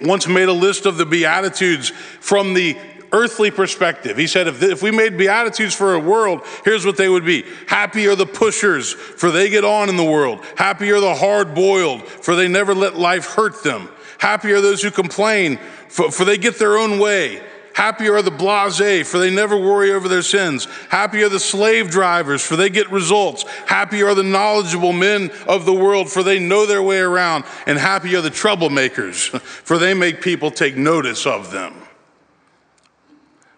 once 0.00 0.28
made 0.28 0.48
a 0.48 0.52
list 0.52 0.86
of 0.86 0.98
the 0.98 1.06
Beatitudes 1.06 1.90
from 2.20 2.54
the 2.54 2.76
earthly 3.12 3.50
perspective. 3.50 4.16
He 4.16 4.26
said, 4.26 4.48
if, 4.48 4.62
if 4.62 4.82
we 4.82 4.90
made 4.90 5.16
Beatitudes 5.16 5.74
for 5.74 5.94
a 5.94 5.98
world, 5.98 6.42
here's 6.64 6.84
what 6.84 6.96
they 6.96 7.08
would 7.08 7.24
be 7.24 7.44
Happy 7.68 8.06
are 8.06 8.16
the 8.16 8.26
pushers, 8.26 8.92
for 8.92 9.30
they 9.30 9.48
get 9.48 9.64
on 9.64 9.88
in 9.88 9.96
the 9.96 10.04
world. 10.04 10.44
Happy 10.56 10.90
are 10.90 11.00
the 11.00 11.14
hard 11.14 11.54
boiled, 11.54 12.02
for 12.02 12.34
they 12.34 12.48
never 12.48 12.74
let 12.74 12.96
life 12.96 13.26
hurt 13.26 13.62
them. 13.62 13.88
Happy 14.18 14.52
are 14.52 14.60
those 14.60 14.82
who 14.82 14.90
complain, 14.90 15.58
for, 15.88 16.10
for 16.10 16.24
they 16.24 16.36
get 16.36 16.58
their 16.58 16.76
own 16.76 16.98
way. 16.98 17.42
Happy 17.74 18.08
are 18.08 18.22
the 18.22 18.30
blase, 18.30 19.10
for 19.10 19.18
they 19.18 19.34
never 19.34 19.56
worry 19.56 19.90
over 19.90 20.08
their 20.08 20.22
sins. 20.22 20.66
Happy 20.90 21.24
are 21.24 21.28
the 21.28 21.40
slave 21.40 21.90
drivers, 21.90 22.40
for 22.40 22.54
they 22.54 22.70
get 22.70 22.88
results. 22.90 23.44
Happy 23.66 24.00
are 24.04 24.14
the 24.14 24.22
knowledgeable 24.22 24.92
men 24.92 25.32
of 25.48 25.64
the 25.66 25.72
world, 25.72 26.08
for 26.08 26.22
they 26.22 26.38
know 26.38 26.66
their 26.66 26.82
way 26.82 27.00
around. 27.00 27.44
And 27.66 27.76
happy 27.76 28.14
are 28.14 28.20
the 28.20 28.30
troublemakers, 28.30 29.40
for 29.40 29.76
they 29.76 29.92
make 29.92 30.22
people 30.22 30.52
take 30.52 30.76
notice 30.76 31.26
of 31.26 31.50
them. 31.50 31.74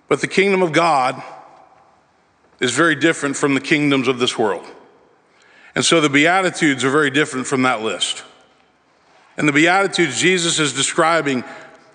But 0.09 0.23
the 0.23 0.29
kingdom 0.29 0.63
of 0.63 0.73
God 0.73 1.23
is 2.59 2.73
very 2.73 2.95
different 2.95 3.37
from 3.37 3.53
the 3.53 3.61
kingdoms 3.61 4.09
of 4.09 4.19
this 4.19 4.39
world. 4.39 4.65
And 5.75 5.85
so 5.85 6.01
the 6.01 6.09
Beatitudes 6.09 6.85
are 6.85 6.91
very 6.91 7.11
different 7.11 7.47
from 7.47 7.63
that 7.63 7.83
list. 7.83 8.25
And 9.37 9.47
the 9.47 9.53
Beatitudes, 9.53 10.19
Jesus 10.19 10.59
is 10.59 10.73
describing 10.73 11.45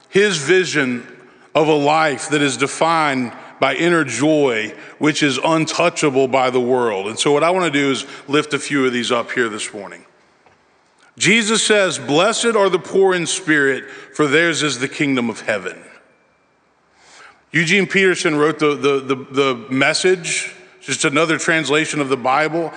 his 0.10 0.38
vision 0.38 1.11
of 1.53 1.67
a 1.67 1.74
life 1.74 2.29
that 2.29 2.41
is 2.41 2.58
defined 2.58 3.34
by 3.60 3.75
inner 3.75 4.03
joy, 4.03 4.74
which 4.98 5.22
is 5.22 5.38
untouchable 5.43 6.27
by 6.27 6.50
the 6.50 6.60
world. 6.60 7.08
And 7.08 7.20
so, 7.20 7.31
what 7.31 7.43
I 7.43 7.51
want 7.51 7.72
to 7.72 7.79
do 7.79 7.91
is 7.91 8.05
lift 8.27 8.53
a 8.53 8.60
few 8.60 8.86
of 8.86 8.93
these 8.93 9.12
up 9.12 9.31
here 9.31 9.50
this 9.50 9.74
morning. 9.74 10.05
Jesus 11.17 11.63
says, 11.63 12.00
Blessed 12.00 12.55
are 12.55 12.70
the 12.70 12.79
poor 12.79 13.13
in 13.13 13.27
spirit, 13.27 13.89
for 13.89 14.27
theirs 14.27 14.63
is 14.63 14.79
the 14.79 14.88
kingdom 14.88 15.29
of 15.29 15.41
heaven. 15.41 15.84
Eugene 17.51 17.86
Peterson 17.86 18.38
wrote 18.38 18.60
the, 18.60 18.75
the, 18.75 19.00
the, 19.00 19.15
the 19.15 19.55
message, 19.70 20.55
just 20.79 21.03
another 21.03 21.38
translation 21.38 22.00
of 22.00 22.10
the 22.10 22.17
Bible. 22.17 22.74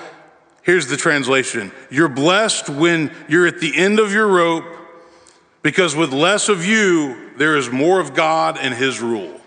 Here's 0.63 0.89
the 0.89 0.97
translation 0.97 1.73
You're 1.91 2.09
blessed 2.09 2.69
when 2.69 3.13
you're 3.29 3.47
at 3.47 3.61
the 3.61 3.75
end 3.77 3.99
of 4.01 4.13
your 4.13 4.27
rope 4.27 4.65
because 5.65 5.97
with 5.97 6.13
less 6.13 6.51
of 6.51 6.67
you, 6.67 7.31
there 7.39 7.57
is 7.57 7.71
more 7.71 7.99
of 7.99 8.13
God 8.13 8.59
and 8.61 8.75
His 8.75 9.01
rule. 9.01 9.41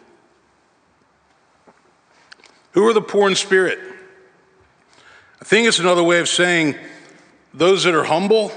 Who 2.72 2.86
are 2.88 2.94
the 2.94 3.04
poor 3.04 3.30
in 3.30 3.36
spirit? 3.36 3.78
I 5.40 5.46
think 5.46 5.68
it's 5.68 5.78
another 5.78 6.04
way 6.04 6.20
of 6.20 6.28
saying 6.28 6.76
those 7.54 7.84
that 7.84 7.94
are 7.94 8.04
humble. 8.04 8.52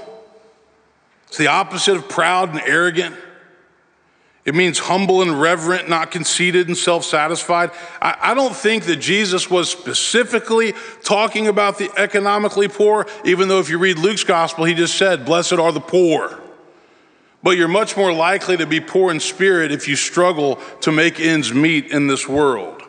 It's 1.27 1.37
the 1.37 1.47
opposite 1.47 1.95
of 1.95 2.09
proud 2.09 2.49
and 2.49 2.59
arrogant. 2.65 3.15
It 4.43 4.55
means 4.55 4.79
humble 4.79 5.21
and 5.21 5.39
reverent, 5.39 5.87
not 5.87 6.09
conceited 6.09 6.67
and 6.67 6.75
self 6.75 7.05
satisfied. 7.05 7.69
I, 8.01 8.17
I, 8.19 8.33
don't 8.33 8.55
think 8.55 8.85
that 8.85 8.95
Jesus 8.95 9.51
was 9.51 9.69
specifically 9.69 10.73
talking 11.03 11.47
about 11.47 11.77
the 11.77 11.91
economically 11.95 12.67
poor, 12.67 13.05
even 13.23 13.49
though 13.49 13.59
if 13.59 13.69
you 13.69 13.77
read 13.77 13.99
Luke's 13.99 14.23
gospel, 14.23 14.65
he 14.65 14.73
just 14.73 14.97
said, 14.97 15.25
Blessed 15.25 15.53
are 15.53 15.71
the 15.71 15.79
poor. 15.79 16.40
But 17.43 17.57
you're 17.57 17.67
much 17.67 17.97
more 17.97 18.13
likely 18.13 18.57
to 18.57 18.67
be 18.67 18.79
poor 18.79 19.11
in 19.11 19.19
spirit 19.19 19.71
if 19.71 19.87
you 19.87 19.95
struggle 19.95 20.57
to 20.81 20.91
make 20.91 21.19
ends 21.19 21.53
meet 21.53 21.87
in 21.87 22.07
this 22.07 22.27
world. 22.27 22.83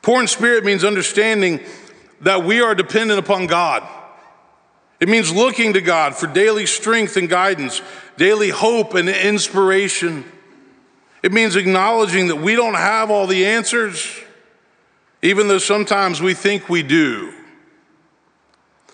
Poor 0.00 0.20
in 0.20 0.28
spirit 0.28 0.64
means 0.64 0.84
understanding 0.84 1.60
that 2.20 2.44
we 2.44 2.60
are 2.60 2.74
dependent 2.74 3.18
upon 3.18 3.46
God. 3.46 3.82
It 5.00 5.08
means 5.08 5.32
looking 5.32 5.72
to 5.72 5.80
God 5.80 6.14
for 6.14 6.28
daily 6.28 6.66
strength 6.66 7.16
and 7.16 7.28
guidance, 7.28 7.82
daily 8.16 8.50
hope 8.50 8.94
and 8.94 9.08
inspiration. 9.08 10.24
It 11.24 11.32
means 11.32 11.56
acknowledging 11.56 12.28
that 12.28 12.36
we 12.36 12.54
don't 12.54 12.74
have 12.74 13.10
all 13.10 13.26
the 13.26 13.46
answers, 13.46 14.08
even 15.20 15.48
though 15.48 15.58
sometimes 15.58 16.22
we 16.22 16.34
think 16.34 16.68
we 16.68 16.84
do. 16.84 17.32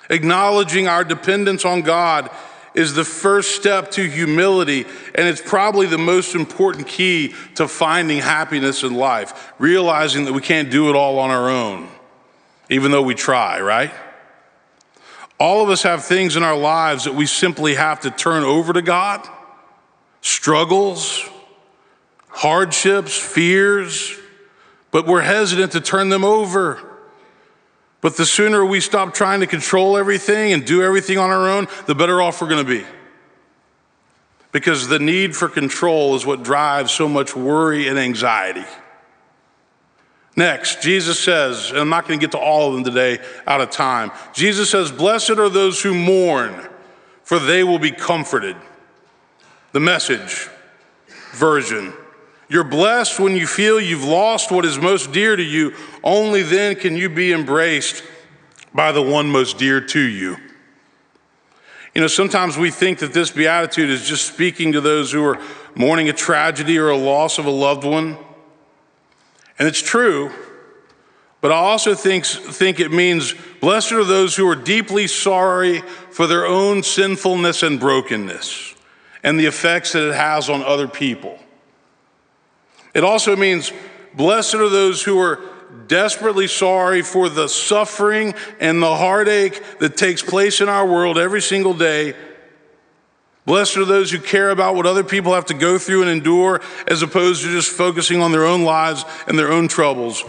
Acknowledging 0.08 0.88
our 0.88 1.04
dependence 1.04 1.66
on 1.66 1.82
God 1.82 2.30
is 2.78 2.94
the 2.94 3.04
first 3.04 3.56
step 3.56 3.90
to 3.90 4.08
humility, 4.08 4.86
and 5.16 5.26
it's 5.26 5.42
probably 5.42 5.84
the 5.86 5.98
most 5.98 6.36
important 6.36 6.86
key 6.86 7.34
to 7.56 7.66
finding 7.66 8.18
happiness 8.18 8.84
in 8.84 8.94
life, 8.94 9.52
realizing 9.58 10.26
that 10.26 10.32
we 10.32 10.40
can't 10.40 10.70
do 10.70 10.88
it 10.88 10.94
all 10.94 11.18
on 11.18 11.28
our 11.28 11.50
own, 11.50 11.88
even 12.70 12.92
though 12.92 13.02
we 13.02 13.16
try, 13.16 13.60
right? 13.60 13.90
All 15.40 15.60
of 15.60 15.70
us 15.70 15.82
have 15.82 16.04
things 16.04 16.36
in 16.36 16.44
our 16.44 16.56
lives 16.56 17.02
that 17.04 17.14
we 17.16 17.26
simply 17.26 17.74
have 17.74 17.98
to 18.00 18.12
turn 18.12 18.44
over 18.44 18.72
to 18.72 18.80
God 18.80 19.28
struggles, 20.20 21.28
hardships, 22.28 23.16
fears, 23.16 24.16
but 24.92 25.04
we're 25.04 25.22
hesitant 25.22 25.72
to 25.72 25.80
turn 25.80 26.10
them 26.10 26.24
over. 26.24 26.87
But 28.00 28.16
the 28.16 28.26
sooner 28.26 28.64
we 28.64 28.80
stop 28.80 29.14
trying 29.14 29.40
to 29.40 29.46
control 29.46 29.96
everything 29.96 30.52
and 30.52 30.64
do 30.64 30.82
everything 30.82 31.18
on 31.18 31.30
our 31.30 31.48
own, 31.48 31.66
the 31.86 31.94
better 31.94 32.22
off 32.22 32.40
we're 32.40 32.48
going 32.48 32.64
to 32.64 32.80
be. 32.80 32.86
Because 34.52 34.88
the 34.88 34.98
need 34.98 35.36
for 35.36 35.48
control 35.48 36.14
is 36.14 36.24
what 36.24 36.42
drives 36.42 36.92
so 36.92 37.08
much 37.08 37.34
worry 37.34 37.88
and 37.88 37.98
anxiety. 37.98 38.64
Next, 40.36 40.82
Jesus 40.82 41.18
says, 41.18 41.70
and 41.70 41.80
I'm 41.80 41.88
not 41.88 42.06
going 42.06 42.20
to 42.20 42.24
get 42.24 42.30
to 42.30 42.38
all 42.38 42.68
of 42.68 42.74
them 42.74 42.84
today 42.84 43.18
out 43.46 43.60
of 43.60 43.70
time. 43.70 44.12
Jesus 44.32 44.70
says, 44.70 44.92
Blessed 44.92 45.30
are 45.30 45.48
those 45.48 45.82
who 45.82 45.92
mourn, 45.92 46.68
for 47.24 47.40
they 47.40 47.64
will 47.64 47.80
be 47.80 47.90
comforted. 47.90 48.56
The 49.72 49.80
message 49.80 50.48
version 51.32 51.92
you're 52.48 52.64
blessed 52.64 53.20
when 53.20 53.36
you 53.36 53.46
feel 53.46 53.80
you've 53.80 54.04
lost 54.04 54.50
what 54.50 54.64
is 54.64 54.78
most 54.78 55.12
dear 55.12 55.36
to 55.36 55.42
you. 55.42 55.74
Only 56.02 56.42
then 56.42 56.76
can 56.76 56.96
you 56.96 57.08
be 57.08 57.32
embraced 57.32 58.02
by 58.74 58.92
the 58.92 59.02
one 59.02 59.30
most 59.30 59.58
dear 59.58 59.80
to 59.80 60.00
you. 60.00 60.36
You 61.94 62.02
know, 62.02 62.06
sometimes 62.06 62.56
we 62.56 62.70
think 62.70 63.00
that 63.00 63.12
this 63.12 63.30
beatitude 63.30 63.90
is 63.90 64.06
just 64.06 64.26
speaking 64.26 64.72
to 64.72 64.80
those 64.80 65.10
who 65.10 65.24
are 65.24 65.40
mourning 65.74 66.08
a 66.08 66.12
tragedy 66.12 66.78
or 66.78 66.90
a 66.90 66.96
loss 66.96 67.38
of 67.38 67.46
a 67.46 67.50
loved 67.50 67.84
one. 67.84 68.16
And 69.58 69.66
it's 69.66 69.82
true, 69.82 70.30
but 71.40 71.50
I 71.50 71.56
also 71.56 71.94
think, 71.94 72.24
think 72.24 72.78
it 72.78 72.92
means 72.92 73.34
blessed 73.60 73.92
are 73.92 74.04
those 74.04 74.36
who 74.36 74.48
are 74.48 74.56
deeply 74.56 75.06
sorry 75.06 75.80
for 76.10 76.26
their 76.26 76.46
own 76.46 76.82
sinfulness 76.82 77.62
and 77.62 77.80
brokenness 77.80 78.74
and 79.24 79.38
the 79.38 79.46
effects 79.46 79.92
that 79.92 80.08
it 80.08 80.14
has 80.14 80.48
on 80.48 80.62
other 80.62 80.86
people. 80.86 81.38
It 82.98 83.04
also 83.04 83.36
means, 83.36 83.72
blessed 84.14 84.56
are 84.56 84.68
those 84.68 85.04
who 85.04 85.20
are 85.20 85.38
desperately 85.86 86.48
sorry 86.48 87.02
for 87.02 87.28
the 87.28 87.46
suffering 87.46 88.34
and 88.58 88.82
the 88.82 88.96
heartache 88.96 89.62
that 89.78 89.96
takes 89.96 90.20
place 90.20 90.60
in 90.60 90.68
our 90.68 90.84
world 90.84 91.16
every 91.16 91.40
single 91.40 91.74
day. 91.74 92.16
Blessed 93.46 93.76
are 93.76 93.84
those 93.84 94.10
who 94.10 94.18
care 94.18 94.50
about 94.50 94.74
what 94.74 94.84
other 94.84 95.04
people 95.04 95.34
have 95.34 95.46
to 95.46 95.54
go 95.54 95.78
through 95.78 96.02
and 96.02 96.10
endure 96.10 96.60
as 96.88 97.02
opposed 97.02 97.44
to 97.44 97.52
just 97.52 97.70
focusing 97.70 98.20
on 98.20 98.32
their 98.32 98.44
own 98.44 98.64
lives 98.64 99.04
and 99.28 99.38
their 99.38 99.52
own 99.52 99.68
troubles. 99.68 100.24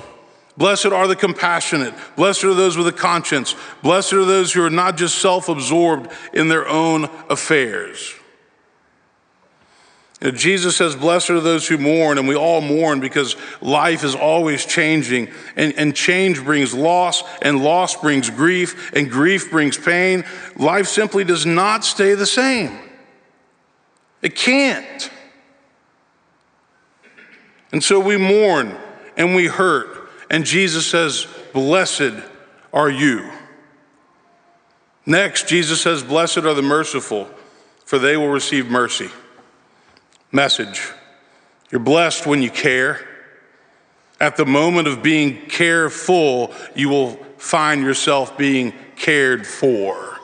Blessed 0.56 0.86
are 0.86 1.08
the 1.08 1.16
compassionate. 1.16 1.96
Blessed 2.16 2.44
are 2.44 2.54
those 2.54 2.78
with 2.78 2.86
a 2.88 2.92
conscience. 2.92 3.56
Blessed 3.82 4.14
are 4.14 4.26
those 4.26 4.54
who 4.54 4.64
are 4.64 4.70
not 4.70 4.96
just 4.96 5.18
self 5.18 5.50
absorbed 5.50 6.12
in 6.34 6.50
their 6.50 6.68
own 6.68 7.10
affairs. 7.32 8.14
Jesus 10.22 10.76
says, 10.76 10.98
Blessed 10.98 11.30
are 11.30 11.40
those 11.40 11.68
who 11.68 11.78
mourn, 11.78 12.18
and 12.18 12.28
we 12.28 12.36
all 12.36 12.60
mourn 12.60 13.00
because 13.00 13.38
life 13.62 14.04
is 14.04 14.16
always 14.16 14.66
changing, 14.66 15.30
and, 15.56 15.74
and 15.78 15.96
change 15.96 16.44
brings 16.44 16.74
loss, 16.74 17.24
and 17.42 17.64
loss 17.64 17.96
brings 17.96 18.30
grief, 18.30 18.92
and 18.94 19.10
grief 19.10 19.50
brings 19.50 19.78
pain. 19.78 20.26
Life 20.58 20.88
simply 20.88 21.24
does 21.24 21.46
not 21.46 21.86
stay 21.86 22.16
the 22.16 22.26
same. 22.26 22.78
It 24.22 24.36
can't. 24.36 25.10
And 27.72 27.82
so 27.82 28.00
we 28.00 28.18
mourn 28.18 28.76
and 29.16 29.36
we 29.36 29.48
hurt, 29.48 30.10
and 30.30 30.44
Jesus 30.44 30.86
says, 30.86 31.28
Blessed 31.54 32.14
are 32.74 32.90
you. 32.90 33.32
Next, 35.06 35.48
Jesus 35.48 35.80
says, 35.80 36.04
Blessed 36.04 36.40
are 36.40 36.54
the 36.54 36.62
merciful, 36.62 37.30
for 37.86 38.00
they 38.00 38.18
will 38.18 38.30
receive 38.30 38.70
mercy 38.70 39.10
message. 40.32 40.92
You're 41.72 41.80
blessed 41.80 42.26
when 42.26 42.42
you 42.42 42.50
care. 42.50 43.06
At 44.20 44.36
the 44.36 44.46
moment 44.46 44.88
of 44.88 45.02
being 45.02 45.46
careful, 45.48 46.54
you 46.76 46.90
will 46.90 47.16
find 47.38 47.82
yourself 47.82 48.38
being 48.38 48.74
cared 48.96 49.48
for. 49.48 50.18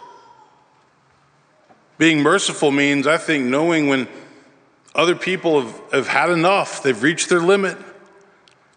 Being 1.97 2.21
merciful 2.21 2.71
means, 2.71 3.07
I 3.07 3.17
think, 3.17 3.45
knowing 3.45 3.87
when 3.87 4.07
other 4.93 5.15
people 5.15 5.61
have, 5.61 5.81
have 5.91 6.07
had 6.07 6.29
enough, 6.29 6.83
they've 6.83 7.01
reached 7.01 7.29
their 7.29 7.39
limit, 7.39 7.77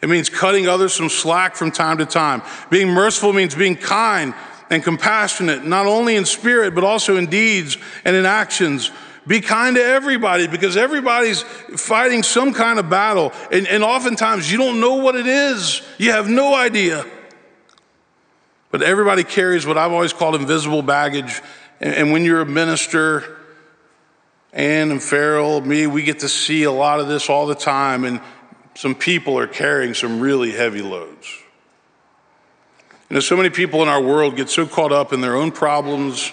It 0.00 0.08
means 0.08 0.28
cutting 0.28 0.68
others 0.68 0.94
some 0.94 1.08
slack 1.08 1.56
from 1.56 1.72
time 1.72 1.98
to 1.98 2.06
time. 2.06 2.42
Being 2.70 2.88
merciful 2.88 3.32
means 3.32 3.54
being 3.54 3.76
kind 3.76 4.34
and 4.70 4.82
compassionate, 4.82 5.64
not 5.64 5.86
only 5.86 6.14
in 6.14 6.24
spirit, 6.24 6.74
but 6.74 6.84
also 6.84 7.16
in 7.16 7.26
deeds 7.26 7.78
and 8.04 8.14
in 8.14 8.24
actions. 8.24 8.92
Be 9.28 9.42
kind 9.42 9.76
to 9.76 9.84
everybody 9.84 10.46
because 10.46 10.78
everybody's 10.78 11.42
fighting 11.42 12.22
some 12.22 12.54
kind 12.54 12.78
of 12.78 12.88
battle. 12.88 13.30
And, 13.52 13.68
and 13.68 13.84
oftentimes 13.84 14.50
you 14.50 14.56
don't 14.56 14.80
know 14.80 14.94
what 14.94 15.16
it 15.16 15.26
is, 15.26 15.82
you 15.98 16.12
have 16.12 16.30
no 16.30 16.54
idea. 16.54 17.04
But 18.70 18.82
everybody 18.82 19.24
carries 19.24 19.66
what 19.66 19.76
I've 19.76 19.92
always 19.92 20.14
called 20.14 20.34
invisible 20.34 20.80
baggage. 20.80 21.42
And, 21.78 21.94
and 21.94 22.12
when 22.12 22.24
you're 22.24 22.40
a 22.40 22.46
minister, 22.46 23.36
Ann 24.54 24.90
and 24.90 25.02
Farrell, 25.02 25.60
me, 25.60 25.86
we 25.86 26.04
get 26.04 26.20
to 26.20 26.28
see 26.28 26.62
a 26.62 26.72
lot 26.72 26.98
of 26.98 27.06
this 27.06 27.28
all 27.28 27.46
the 27.46 27.54
time. 27.54 28.04
And 28.04 28.22
some 28.74 28.94
people 28.94 29.38
are 29.38 29.46
carrying 29.46 29.92
some 29.92 30.20
really 30.20 30.52
heavy 30.52 30.80
loads. 30.80 31.28
You 33.10 33.14
know, 33.14 33.20
so 33.20 33.36
many 33.36 33.50
people 33.50 33.82
in 33.82 33.88
our 33.88 34.02
world 34.02 34.36
get 34.36 34.48
so 34.48 34.66
caught 34.66 34.92
up 34.92 35.12
in 35.12 35.20
their 35.20 35.36
own 35.36 35.52
problems 35.52 36.32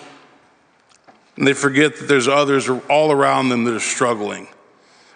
and 1.38 1.48
they 1.48 1.54
forget 1.54 1.98
that 1.98 2.08
there's 2.08 2.28
others 2.28 2.70
all 2.90 3.12
around 3.12 3.50
them 3.50 3.66
that 3.66 3.76
are 3.76 3.80
struggling. 3.80 4.48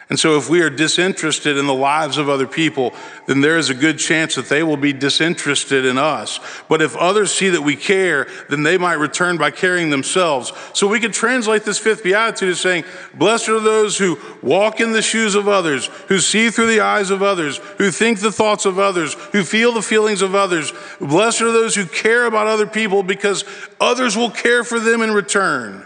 And 0.09 0.19
so, 0.19 0.37
if 0.37 0.49
we 0.49 0.61
are 0.61 0.71
disinterested 0.71 1.55
in 1.55 1.67
the 1.67 1.73
lives 1.73 2.17
of 2.17 2.29
other 2.29 2.47
people, 2.47 2.95
then 3.27 3.41
there 3.41 3.59
is 3.59 3.69
a 3.69 3.75
good 3.75 3.99
chance 3.99 4.33
that 4.35 4.49
they 4.49 4.63
will 4.63 4.75
be 4.75 4.91
disinterested 4.91 5.85
in 5.85 5.99
us. 5.99 6.39
But 6.67 6.81
if 6.81 6.97
others 6.97 7.31
see 7.31 7.49
that 7.49 7.61
we 7.61 7.75
care, 7.75 8.27
then 8.49 8.63
they 8.63 8.79
might 8.79 8.95
return 8.95 9.37
by 9.37 9.51
caring 9.51 9.91
themselves. 9.91 10.51
So, 10.73 10.87
we 10.87 10.99
could 10.99 11.13
translate 11.13 11.63
this 11.63 11.77
fifth 11.77 12.03
beatitude 12.03 12.49
as 12.49 12.59
saying, 12.59 12.85
Blessed 13.13 13.49
are 13.49 13.59
those 13.59 13.99
who 13.99 14.17
walk 14.41 14.79
in 14.79 14.93
the 14.93 15.03
shoes 15.03 15.35
of 15.35 15.47
others, 15.47 15.85
who 16.07 16.17
see 16.17 16.49
through 16.49 16.71
the 16.71 16.81
eyes 16.81 17.11
of 17.11 17.21
others, 17.21 17.57
who 17.77 17.91
think 17.91 18.19
the 18.19 18.31
thoughts 18.31 18.65
of 18.65 18.79
others, 18.79 19.13
who 19.31 19.43
feel 19.43 19.73
the 19.73 19.83
feelings 19.83 20.23
of 20.23 20.33
others. 20.33 20.73
Blessed 20.99 21.41
are 21.41 21.51
those 21.51 21.75
who 21.75 21.85
care 21.85 22.25
about 22.25 22.47
other 22.47 22.65
people 22.65 23.03
because 23.03 23.45
others 23.79 24.17
will 24.17 24.31
care 24.31 24.63
for 24.63 24.79
them 24.79 25.03
in 25.03 25.11
return. 25.11 25.85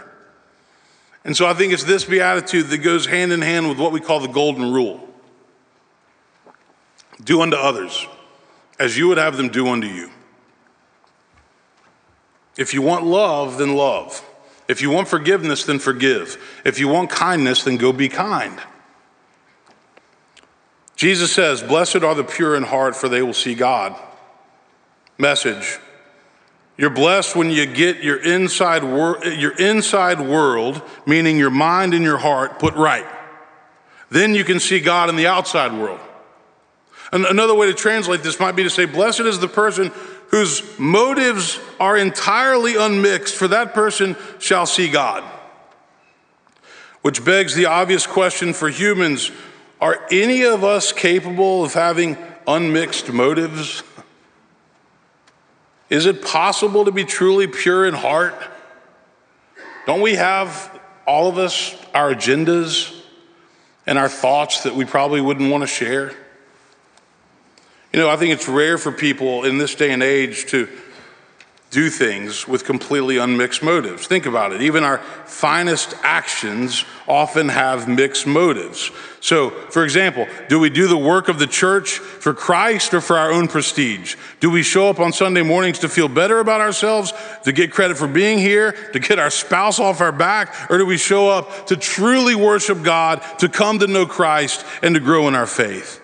And 1.24 1.36
so 1.36 1.46
I 1.46 1.54
think 1.54 1.72
it's 1.72 1.84
this 1.84 2.04
beatitude 2.04 2.68
that 2.68 2.78
goes 2.78 3.06
hand 3.06 3.32
in 3.32 3.40
hand 3.40 3.68
with 3.68 3.78
what 3.78 3.92
we 3.92 4.00
call 4.00 4.20
the 4.20 4.28
golden 4.28 4.72
rule 4.72 5.08
do 7.22 7.40
unto 7.40 7.56
others 7.56 8.06
as 8.78 8.98
you 8.98 9.08
would 9.08 9.18
have 9.18 9.36
them 9.36 9.48
do 9.48 9.68
unto 9.68 9.86
you. 9.86 10.10
If 12.56 12.74
you 12.74 12.82
want 12.82 13.04
love, 13.04 13.58
then 13.58 13.74
love. 13.74 14.22
If 14.68 14.80
you 14.82 14.90
want 14.90 15.08
forgiveness, 15.08 15.64
then 15.64 15.78
forgive. 15.78 16.42
If 16.64 16.78
you 16.78 16.88
want 16.88 17.10
kindness, 17.10 17.64
then 17.64 17.76
go 17.76 17.92
be 17.92 18.08
kind. 18.08 18.60
Jesus 20.96 21.32
says, 21.32 21.62
Blessed 21.62 21.96
are 21.96 22.14
the 22.14 22.24
pure 22.24 22.54
in 22.54 22.62
heart, 22.62 22.94
for 22.94 23.08
they 23.08 23.22
will 23.22 23.34
see 23.34 23.54
God. 23.54 23.96
Message 25.18 25.78
you're 26.76 26.90
blessed 26.90 27.36
when 27.36 27.50
you 27.50 27.66
get 27.66 28.02
your 28.02 28.16
inside, 28.16 28.82
wor- 28.82 29.24
your 29.24 29.52
inside 29.52 30.20
world, 30.20 30.82
meaning 31.06 31.38
your 31.38 31.50
mind 31.50 31.94
and 31.94 32.02
your 32.02 32.18
heart, 32.18 32.58
put 32.58 32.74
right. 32.74 33.06
Then 34.10 34.34
you 34.34 34.44
can 34.44 34.58
see 34.58 34.80
God 34.80 35.08
in 35.08 35.16
the 35.16 35.26
outside 35.26 35.72
world. 35.72 36.00
And 37.12 37.24
another 37.26 37.54
way 37.54 37.68
to 37.68 37.74
translate 37.74 38.22
this 38.22 38.40
might 38.40 38.56
be 38.56 38.64
to 38.64 38.70
say, 38.70 38.86
Blessed 38.86 39.20
is 39.20 39.38
the 39.38 39.48
person 39.48 39.92
whose 40.28 40.62
motives 40.78 41.60
are 41.78 41.96
entirely 41.96 42.76
unmixed, 42.76 43.36
for 43.36 43.46
that 43.48 43.72
person 43.72 44.16
shall 44.40 44.66
see 44.66 44.90
God. 44.90 45.22
Which 47.02 47.24
begs 47.24 47.54
the 47.54 47.66
obvious 47.66 48.06
question 48.06 48.52
for 48.52 48.68
humans 48.68 49.30
are 49.80 50.06
any 50.10 50.42
of 50.42 50.64
us 50.64 50.90
capable 50.90 51.62
of 51.62 51.74
having 51.74 52.16
unmixed 52.46 53.12
motives? 53.12 53.82
Is 55.90 56.06
it 56.06 56.22
possible 56.22 56.84
to 56.86 56.92
be 56.92 57.04
truly 57.04 57.46
pure 57.46 57.86
in 57.86 57.94
heart? 57.94 58.34
Don't 59.86 60.00
we 60.00 60.14
have, 60.14 60.80
all 61.06 61.28
of 61.28 61.38
us, 61.38 61.74
our 61.92 62.14
agendas 62.14 62.98
and 63.86 63.98
our 63.98 64.08
thoughts 64.08 64.62
that 64.62 64.74
we 64.74 64.84
probably 64.84 65.20
wouldn't 65.20 65.50
want 65.50 65.62
to 65.62 65.66
share? 65.66 66.12
You 67.92 68.00
know, 68.00 68.10
I 68.10 68.16
think 68.16 68.32
it's 68.32 68.48
rare 68.48 68.78
for 68.78 68.90
people 68.90 69.44
in 69.44 69.58
this 69.58 69.74
day 69.74 69.92
and 69.92 70.02
age 70.02 70.46
to 70.46 70.68
do 71.74 71.90
things 71.90 72.46
with 72.46 72.64
completely 72.64 73.18
unmixed 73.18 73.60
motives. 73.60 74.06
Think 74.06 74.26
about 74.26 74.52
it. 74.52 74.62
Even 74.62 74.84
our 74.84 74.98
finest 75.26 75.94
actions 76.04 76.84
often 77.08 77.48
have 77.48 77.88
mixed 77.88 78.28
motives. 78.28 78.92
So, 79.18 79.50
for 79.50 79.82
example, 79.82 80.28
do 80.48 80.60
we 80.60 80.70
do 80.70 80.86
the 80.86 80.96
work 80.96 81.28
of 81.28 81.40
the 81.40 81.48
church 81.48 81.98
for 81.98 82.32
Christ 82.32 82.94
or 82.94 83.00
for 83.00 83.18
our 83.18 83.32
own 83.32 83.48
prestige? 83.48 84.14
Do 84.38 84.50
we 84.50 84.62
show 84.62 84.88
up 84.88 85.00
on 85.00 85.12
Sunday 85.12 85.42
mornings 85.42 85.80
to 85.80 85.88
feel 85.88 86.08
better 86.08 86.38
about 86.38 86.60
ourselves, 86.60 87.12
to 87.42 87.50
get 87.50 87.72
credit 87.72 87.98
for 87.98 88.06
being 88.06 88.38
here, 88.38 88.72
to 88.92 89.00
get 89.00 89.18
our 89.18 89.30
spouse 89.30 89.80
off 89.80 90.00
our 90.00 90.12
back, 90.12 90.70
or 90.70 90.78
do 90.78 90.86
we 90.86 90.96
show 90.96 91.28
up 91.28 91.66
to 91.66 91.76
truly 91.76 92.36
worship 92.36 92.84
God, 92.84 93.20
to 93.40 93.48
come 93.48 93.80
to 93.80 93.88
know 93.88 94.06
Christ, 94.06 94.64
and 94.80 94.94
to 94.94 95.00
grow 95.00 95.26
in 95.26 95.34
our 95.34 95.46
faith? 95.46 96.03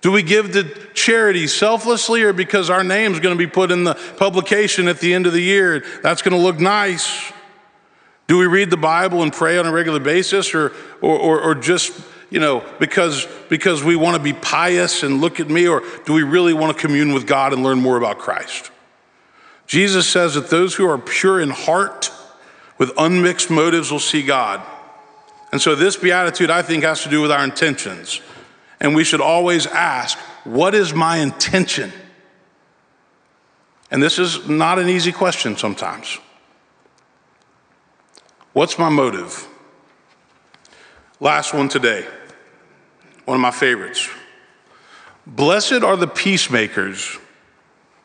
Do 0.00 0.12
we 0.12 0.22
give 0.22 0.52
to 0.52 0.64
charity 0.92 1.46
selflessly 1.46 2.22
or 2.22 2.32
because 2.32 2.70
our 2.70 2.84
name's 2.84 3.18
going 3.20 3.36
to 3.36 3.38
be 3.38 3.50
put 3.50 3.70
in 3.70 3.84
the 3.84 3.94
publication 4.16 4.88
at 4.88 5.00
the 5.00 5.14
end 5.14 5.26
of 5.26 5.32
the 5.32 5.40
year? 5.40 5.84
That's 6.02 6.22
going 6.22 6.36
to 6.36 6.42
look 6.42 6.60
nice. 6.60 7.32
Do 8.26 8.38
we 8.38 8.46
read 8.46 8.70
the 8.70 8.76
Bible 8.76 9.22
and 9.22 9.32
pray 9.32 9.58
on 9.58 9.66
a 9.66 9.72
regular 9.72 10.00
basis 10.00 10.54
or, 10.54 10.72
or, 11.00 11.18
or, 11.18 11.40
or 11.40 11.54
just, 11.54 11.98
you 12.28 12.40
know, 12.40 12.64
because, 12.78 13.26
because 13.48 13.84
we 13.84 13.96
want 13.96 14.16
to 14.16 14.22
be 14.22 14.32
pious 14.32 15.02
and 15.02 15.20
look 15.20 15.38
at 15.40 15.48
me, 15.48 15.68
or 15.68 15.82
do 16.04 16.12
we 16.12 16.24
really 16.24 16.52
want 16.52 16.76
to 16.76 16.80
commune 16.80 17.14
with 17.14 17.26
God 17.26 17.52
and 17.52 17.62
learn 17.62 17.80
more 17.80 17.96
about 17.96 18.18
Christ? 18.18 18.70
Jesus 19.66 20.08
says 20.08 20.34
that 20.34 20.50
those 20.50 20.74
who 20.74 20.88
are 20.88 20.98
pure 20.98 21.40
in 21.40 21.50
heart 21.50 22.10
with 22.78 22.92
unmixed 22.98 23.50
motives 23.50 23.90
will 23.90 23.98
see 23.98 24.22
God. 24.22 24.60
And 25.52 25.60
so 25.60 25.74
this 25.74 25.96
beatitude, 25.96 26.50
I 26.50 26.62
think, 26.62 26.84
has 26.84 27.02
to 27.04 27.08
do 27.08 27.22
with 27.22 27.30
our 27.30 27.42
intentions. 27.42 28.20
And 28.80 28.94
we 28.94 29.04
should 29.04 29.20
always 29.20 29.66
ask, 29.66 30.18
what 30.44 30.74
is 30.74 30.92
my 30.92 31.18
intention? 31.18 31.92
And 33.90 34.02
this 34.02 34.18
is 34.18 34.48
not 34.48 34.78
an 34.78 34.88
easy 34.88 35.12
question 35.12 35.56
sometimes. 35.56 36.18
What's 38.52 38.78
my 38.78 38.88
motive? 38.88 39.48
Last 41.20 41.54
one 41.54 41.68
today, 41.68 42.06
one 43.24 43.36
of 43.36 43.40
my 43.40 43.50
favorites. 43.50 44.08
Blessed 45.26 45.82
are 45.82 45.96
the 45.96 46.06
peacemakers, 46.06 47.18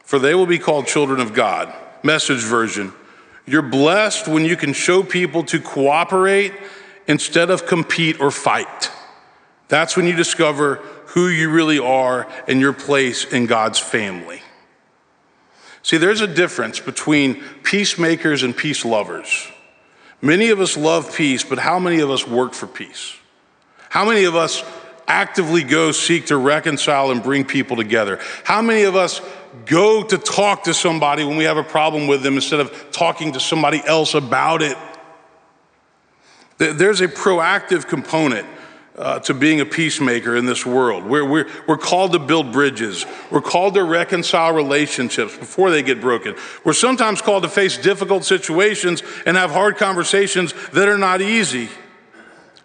for 0.04 0.18
they 0.18 0.34
will 0.34 0.46
be 0.46 0.60
called 0.60 0.88
children 0.88 1.20
of 1.20 1.34
God. 1.34 1.74
Message 2.04 2.42
version. 2.42 2.94
You're 3.46 3.62
blessed 3.62 4.28
when 4.28 4.46
you 4.46 4.56
can 4.56 4.74
show 4.74 5.04
people 5.04 5.44
to 5.46 5.60
cooperate 5.60 6.54
instead 7.08 7.50
of 7.50 7.66
compete 7.66 8.20
or 8.20 8.32
fight. 8.32 8.92
That's 9.72 9.96
when 9.96 10.06
you 10.06 10.18
discover 10.18 10.76
who 11.06 11.30
you 11.30 11.50
really 11.50 11.80
are 11.80 12.28
and 12.46 12.60
your 12.60 12.74
place 12.74 13.24
in 13.24 13.46
God's 13.46 13.80
family. 13.80 14.42
See, 15.82 15.96
there's 15.96 16.20
a 16.20 16.28
difference 16.28 16.82
between 16.82 17.42
peacemakers 17.64 18.44
and 18.44 18.56
peace 18.56 18.84
lovers. 18.84 19.48
Many 20.22 20.50
of 20.50 20.60
us 20.60 20.76
love 20.76 21.16
peace, 21.16 21.46
but 21.46 21.58
how 21.58 21.80
many 21.80 22.02
of 22.02 22.12
us 22.12 22.28
work 22.28 22.54
for 22.54 22.68
peace? 22.68 23.16
How 23.88 24.04
many 24.04 24.26
of 24.26 24.36
us 24.36 24.62
actively 25.08 25.64
go 25.64 25.94
seek 25.94 26.26
to 26.26 26.36
reconcile 26.36 27.10
and 27.10 27.24
bring 27.24 27.46
people 27.46 27.78
together? 27.78 28.20
How 28.44 28.62
many 28.62 28.84
of 28.84 28.98
us 28.98 29.22
go 29.66 30.04
to 30.04 30.18
talk 30.18 30.66
to 30.66 30.74
somebody 30.74 31.24
when 31.24 31.38
we 31.38 31.46
have 31.46 31.56
a 31.56 31.64
problem 31.64 32.08
with 32.08 32.24
them 32.24 32.36
instead 32.36 32.60
of 32.60 32.92
talking 32.92 33.32
to 33.32 33.40
somebody 33.40 33.82
else 33.86 34.16
about 34.16 34.62
it? 34.62 34.76
There's 36.58 37.00
a 37.00 37.08
proactive 37.08 37.88
component 37.88 38.46
uh, 39.02 39.20
to 39.20 39.34
being 39.34 39.60
a 39.60 39.66
peacemaker 39.66 40.36
in 40.36 40.46
this 40.46 40.66
world. 40.66 41.04
We're, 41.04 41.26
we're, 41.26 41.50
we're 41.68 41.78
called 41.78 42.12
to 42.14 42.20
build 42.20 42.52
bridges. 42.52 43.06
We're 43.32 43.42
called 43.42 43.74
to 43.74 43.84
reconcile 43.84 44.54
relationships 44.54 45.36
before 45.36 45.72
they 45.72 45.82
get 45.82 46.00
broken. 46.00 46.36
We're 46.64 46.74
sometimes 46.74 47.22
called 47.22 47.44
to 47.44 47.50
face 47.50 47.78
difficult 47.78 48.26
situations 48.26 49.02
and 49.26 49.36
have 49.38 49.52
hard 49.52 49.78
conversations 49.78 50.54
that 50.74 50.88
are 50.88 51.00
not 51.00 51.22
easy. 51.22 51.68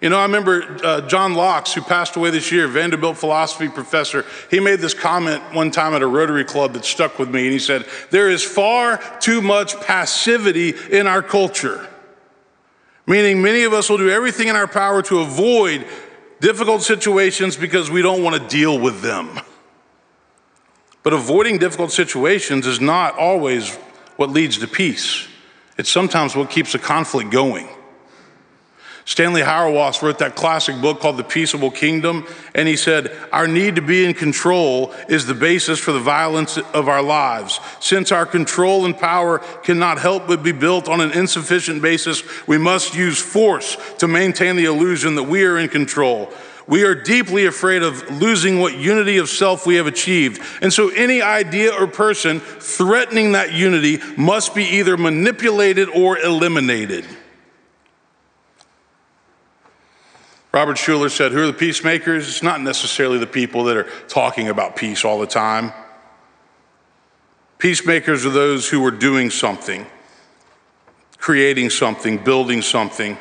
You 0.00 0.10
know, 0.10 0.18
I 0.18 0.22
remember 0.24 0.78
uh, 0.84 1.00
John 1.08 1.32
Lachs, 1.32 1.72
who 1.72 1.80
passed 1.80 2.16
away 2.16 2.28
this 2.28 2.52
year, 2.52 2.68
Vanderbilt 2.68 3.16
philosophy 3.16 3.70
professor. 3.70 4.26
He 4.50 4.60
made 4.60 4.80
this 4.80 4.92
comment 4.92 5.42
one 5.54 5.70
time 5.70 5.94
at 5.94 6.02
a 6.02 6.06
Rotary 6.06 6.44
Club 6.44 6.74
that 6.74 6.84
stuck 6.84 7.18
with 7.18 7.30
me, 7.30 7.44
and 7.44 7.52
he 7.52 7.58
said, 7.58 7.86
There 8.10 8.28
is 8.28 8.42
far 8.42 8.98
too 9.20 9.40
much 9.40 9.80
passivity 9.80 10.74
in 10.90 11.06
our 11.06 11.22
culture. 11.22 11.88
Meaning, 13.06 13.40
many 13.40 13.62
of 13.62 13.72
us 13.72 13.88
will 13.88 13.98
do 13.98 14.10
everything 14.10 14.48
in 14.48 14.56
our 14.56 14.66
power 14.66 15.00
to 15.02 15.20
avoid 15.20 15.86
difficult 16.40 16.82
situations 16.82 17.56
because 17.56 17.90
we 17.90 18.02
don't 18.02 18.22
want 18.22 18.40
to 18.40 18.48
deal 18.48 18.78
with 18.78 19.02
them. 19.02 19.40
But 21.02 21.12
avoiding 21.12 21.58
difficult 21.58 21.92
situations 21.92 22.66
is 22.66 22.80
not 22.80 23.16
always 23.16 23.74
what 24.16 24.30
leads 24.30 24.58
to 24.58 24.66
peace, 24.66 25.28
it's 25.78 25.90
sometimes 25.90 26.34
what 26.34 26.50
keeps 26.50 26.74
a 26.74 26.78
conflict 26.78 27.30
going. 27.30 27.68
Stanley 29.06 29.40
Hauerwas 29.40 30.02
wrote 30.02 30.18
that 30.18 30.34
classic 30.34 30.80
book 30.80 30.98
called 30.98 31.16
The 31.16 31.22
Peaceable 31.22 31.70
Kingdom, 31.70 32.26
and 32.56 32.66
he 32.66 32.74
said, 32.74 33.16
Our 33.30 33.46
need 33.46 33.76
to 33.76 33.80
be 33.80 34.04
in 34.04 34.14
control 34.14 34.92
is 35.08 35.26
the 35.26 35.34
basis 35.34 35.78
for 35.78 35.92
the 35.92 36.00
violence 36.00 36.58
of 36.58 36.88
our 36.88 37.02
lives. 37.02 37.60
Since 37.78 38.10
our 38.10 38.26
control 38.26 38.84
and 38.84 38.98
power 38.98 39.38
cannot 39.62 40.00
help 40.00 40.26
but 40.26 40.42
be 40.42 40.50
built 40.50 40.88
on 40.88 41.00
an 41.00 41.12
insufficient 41.12 41.82
basis, 41.82 42.24
we 42.48 42.58
must 42.58 42.96
use 42.96 43.22
force 43.22 43.76
to 43.98 44.08
maintain 44.08 44.56
the 44.56 44.64
illusion 44.64 45.14
that 45.14 45.22
we 45.22 45.44
are 45.44 45.56
in 45.56 45.68
control. 45.68 46.32
We 46.66 46.82
are 46.82 46.96
deeply 46.96 47.46
afraid 47.46 47.84
of 47.84 48.20
losing 48.20 48.58
what 48.58 48.76
unity 48.76 49.18
of 49.18 49.28
self 49.28 49.68
we 49.68 49.76
have 49.76 49.86
achieved. 49.86 50.42
And 50.60 50.72
so, 50.72 50.88
any 50.88 51.22
idea 51.22 51.72
or 51.72 51.86
person 51.86 52.40
threatening 52.40 53.32
that 53.32 53.52
unity 53.52 54.00
must 54.16 54.52
be 54.52 54.64
either 54.64 54.96
manipulated 54.96 55.88
or 55.90 56.18
eliminated. 56.18 57.06
Robert 60.56 60.78
Schuller 60.78 61.10
said, 61.10 61.32
Who 61.32 61.42
are 61.42 61.46
the 61.48 61.52
peacemakers? 61.52 62.26
It's 62.26 62.42
not 62.42 62.62
necessarily 62.62 63.18
the 63.18 63.26
people 63.26 63.64
that 63.64 63.76
are 63.76 63.90
talking 64.08 64.48
about 64.48 64.74
peace 64.74 65.04
all 65.04 65.18
the 65.18 65.26
time. 65.26 65.70
Peacemakers 67.58 68.24
are 68.24 68.30
those 68.30 68.66
who 68.66 68.82
are 68.86 68.90
doing 68.90 69.28
something, 69.28 69.84
creating 71.18 71.68
something, 71.68 72.24
building 72.24 72.62
something. 72.62 73.18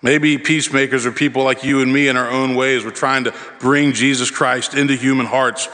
Maybe 0.00 0.38
peacemakers 0.38 1.04
are 1.04 1.12
people 1.12 1.44
like 1.44 1.64
you 1.64 1.82
and 1.82 1.92
me 1.92 2.08
in 2.08 2.16
our 2.16 2.30
own 2.30 2.54
ways. 2.54 2.82
We're 2.82 2.90
trying 2.90 3.24
to 3.24 3.34
bring 3.58 3.92
Jesus 3.92 4.30
Christ 4.30 4.72
into 4.72 4.94
human 4.94 5.26
hearts. 5.26 5.68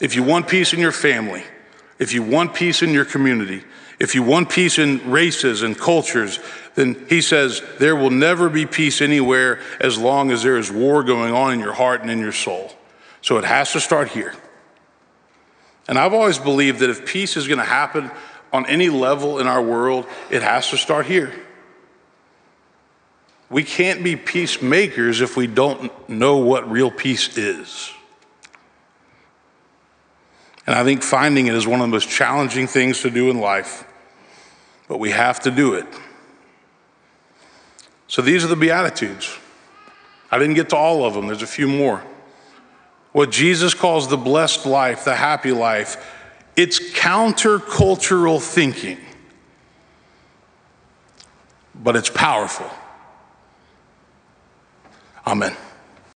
If 0.00 0.14
you 0.14 0.22
want 0.22 0.46
peace 0.46 0.72
in 0.72 0.78
your 0.78 0.92
family, 0.92 1.42
if 1.98 2.12
you 2.12 2.22
want 2.22 2.54
peace 2.54 2.80
in 2.80 2.90
your 2.90 3.04
community, 3.04 3.64
if 3.98 4.14
you 4.14 4.22
want 4.22 4.48
peace 4.48 4.78
in 4.78 5.10
races 5.10 5.62
and 5.62 5.76
cultures, 5.76 6.38
then 6.74 7.06
he 7.08 7.20
says 7.20 7.62
there 7.78 7.96
will 7.96 8.10
never 8.10 8.48
be 8.48 8.64
peace 8.64 9.00
anywhere 9.00 9.60
as 9.80 9.98
long 9.98 10.30
as 10.30 10.42
there 10.42 10.56
is 10.56 10.70
war 10.70 11.02
going 11.02 11.32
on 11.32 11.52
in 11.52 11.60
your 11.60 11.72
heart 11.72 12.02
and 12.02 12.10
in 12.10 12.20
your 12.20 12.32
soul. 12.32 12.72
So 13.22 13.38
it 13.38 13.44
has 13.44 13.72
to 13.72 13.80
start 13.80 14.08
here. 14.08 14.34
And 15.88 15.98
I've 15.98 16.14
always 16.14 16.38
believed 16.38 16.80
that 16.80 16.90
if 16.90 17.06
peace 17.06 17.36
is 17.36 17.48
going 17.48 17.58
to 17.58 17.64
happen 17.64 18.10
on 18.52 18.66
any 18.66 18.88
level 18.88 19.40
in 19.40 19.46
our 19.46 19.62
world, 19.62 20.06
it 20.30 20.42
has 20.42 20.70
to 20.70 20.76
start 20.76 21.06
here. 21.06 21.34
We 23.50 23.64
can't 23.64 24.04
be 24.04 24.14
peacemakers 24.14 25.22
if 25.22 25.36
we 25.36 25.46
don't 25.46 25.90
know 26.08 26.36
what 26.36 26.70
real 26.70 26.90
peace 26.90 27.36
is. 27.36 27.90
And 30.66 30.76
I 30.76 30.84
think 30.84 31.02
finding 31.02 31.46
it 31.46 31.54
is 31.54 31.66
one 31.66 31.80
of 31.80 31.84
the 31.84 31.90
most 31.90 32.10
challenging 32.10 32.66
things 32.66 33.00
to 33.00 33.10
do 33.10 33.30
in 33.30 33.40
life, 33.40 33.87
but 34.88 34.98
we 34.98 35.10
have 35.10 35.40
to 35.40 35.50
do 35.50 35.74
it. 35.74 35.86
So 38.06 38.22
these 38.22 38.44
are 38.44 38.48
the 38.48 38.56
Beatitudes. 38.56 39.38
I 40.30 40.38
didn't 40.38 40.54
get 40.54 40.70
to 40.70 40.76
all 40.76 41.04
of 41.04 41.14
them, 41.14 41.26
there's 41.26 41.42
a 41.42 41.46
few 41.46 41.68
more. 41.68 42.02
What 43.12 43.30
Jesus 43.30 43.74
calls 43.74 44.08
the 44.08 44.16
blessed 44.16 44.66
life, 44.66 45.04
the 45.04 45.14
happy 45.14 45.52
life, 45.52 46.14
it's 46.56 46.78
countercultural 46.92 48.40
thinking, 48.42 48.98
but 51.74 51.96
it's 51.96 52.10
powerful. 52.10 52.68
Amen. 55.26 55.54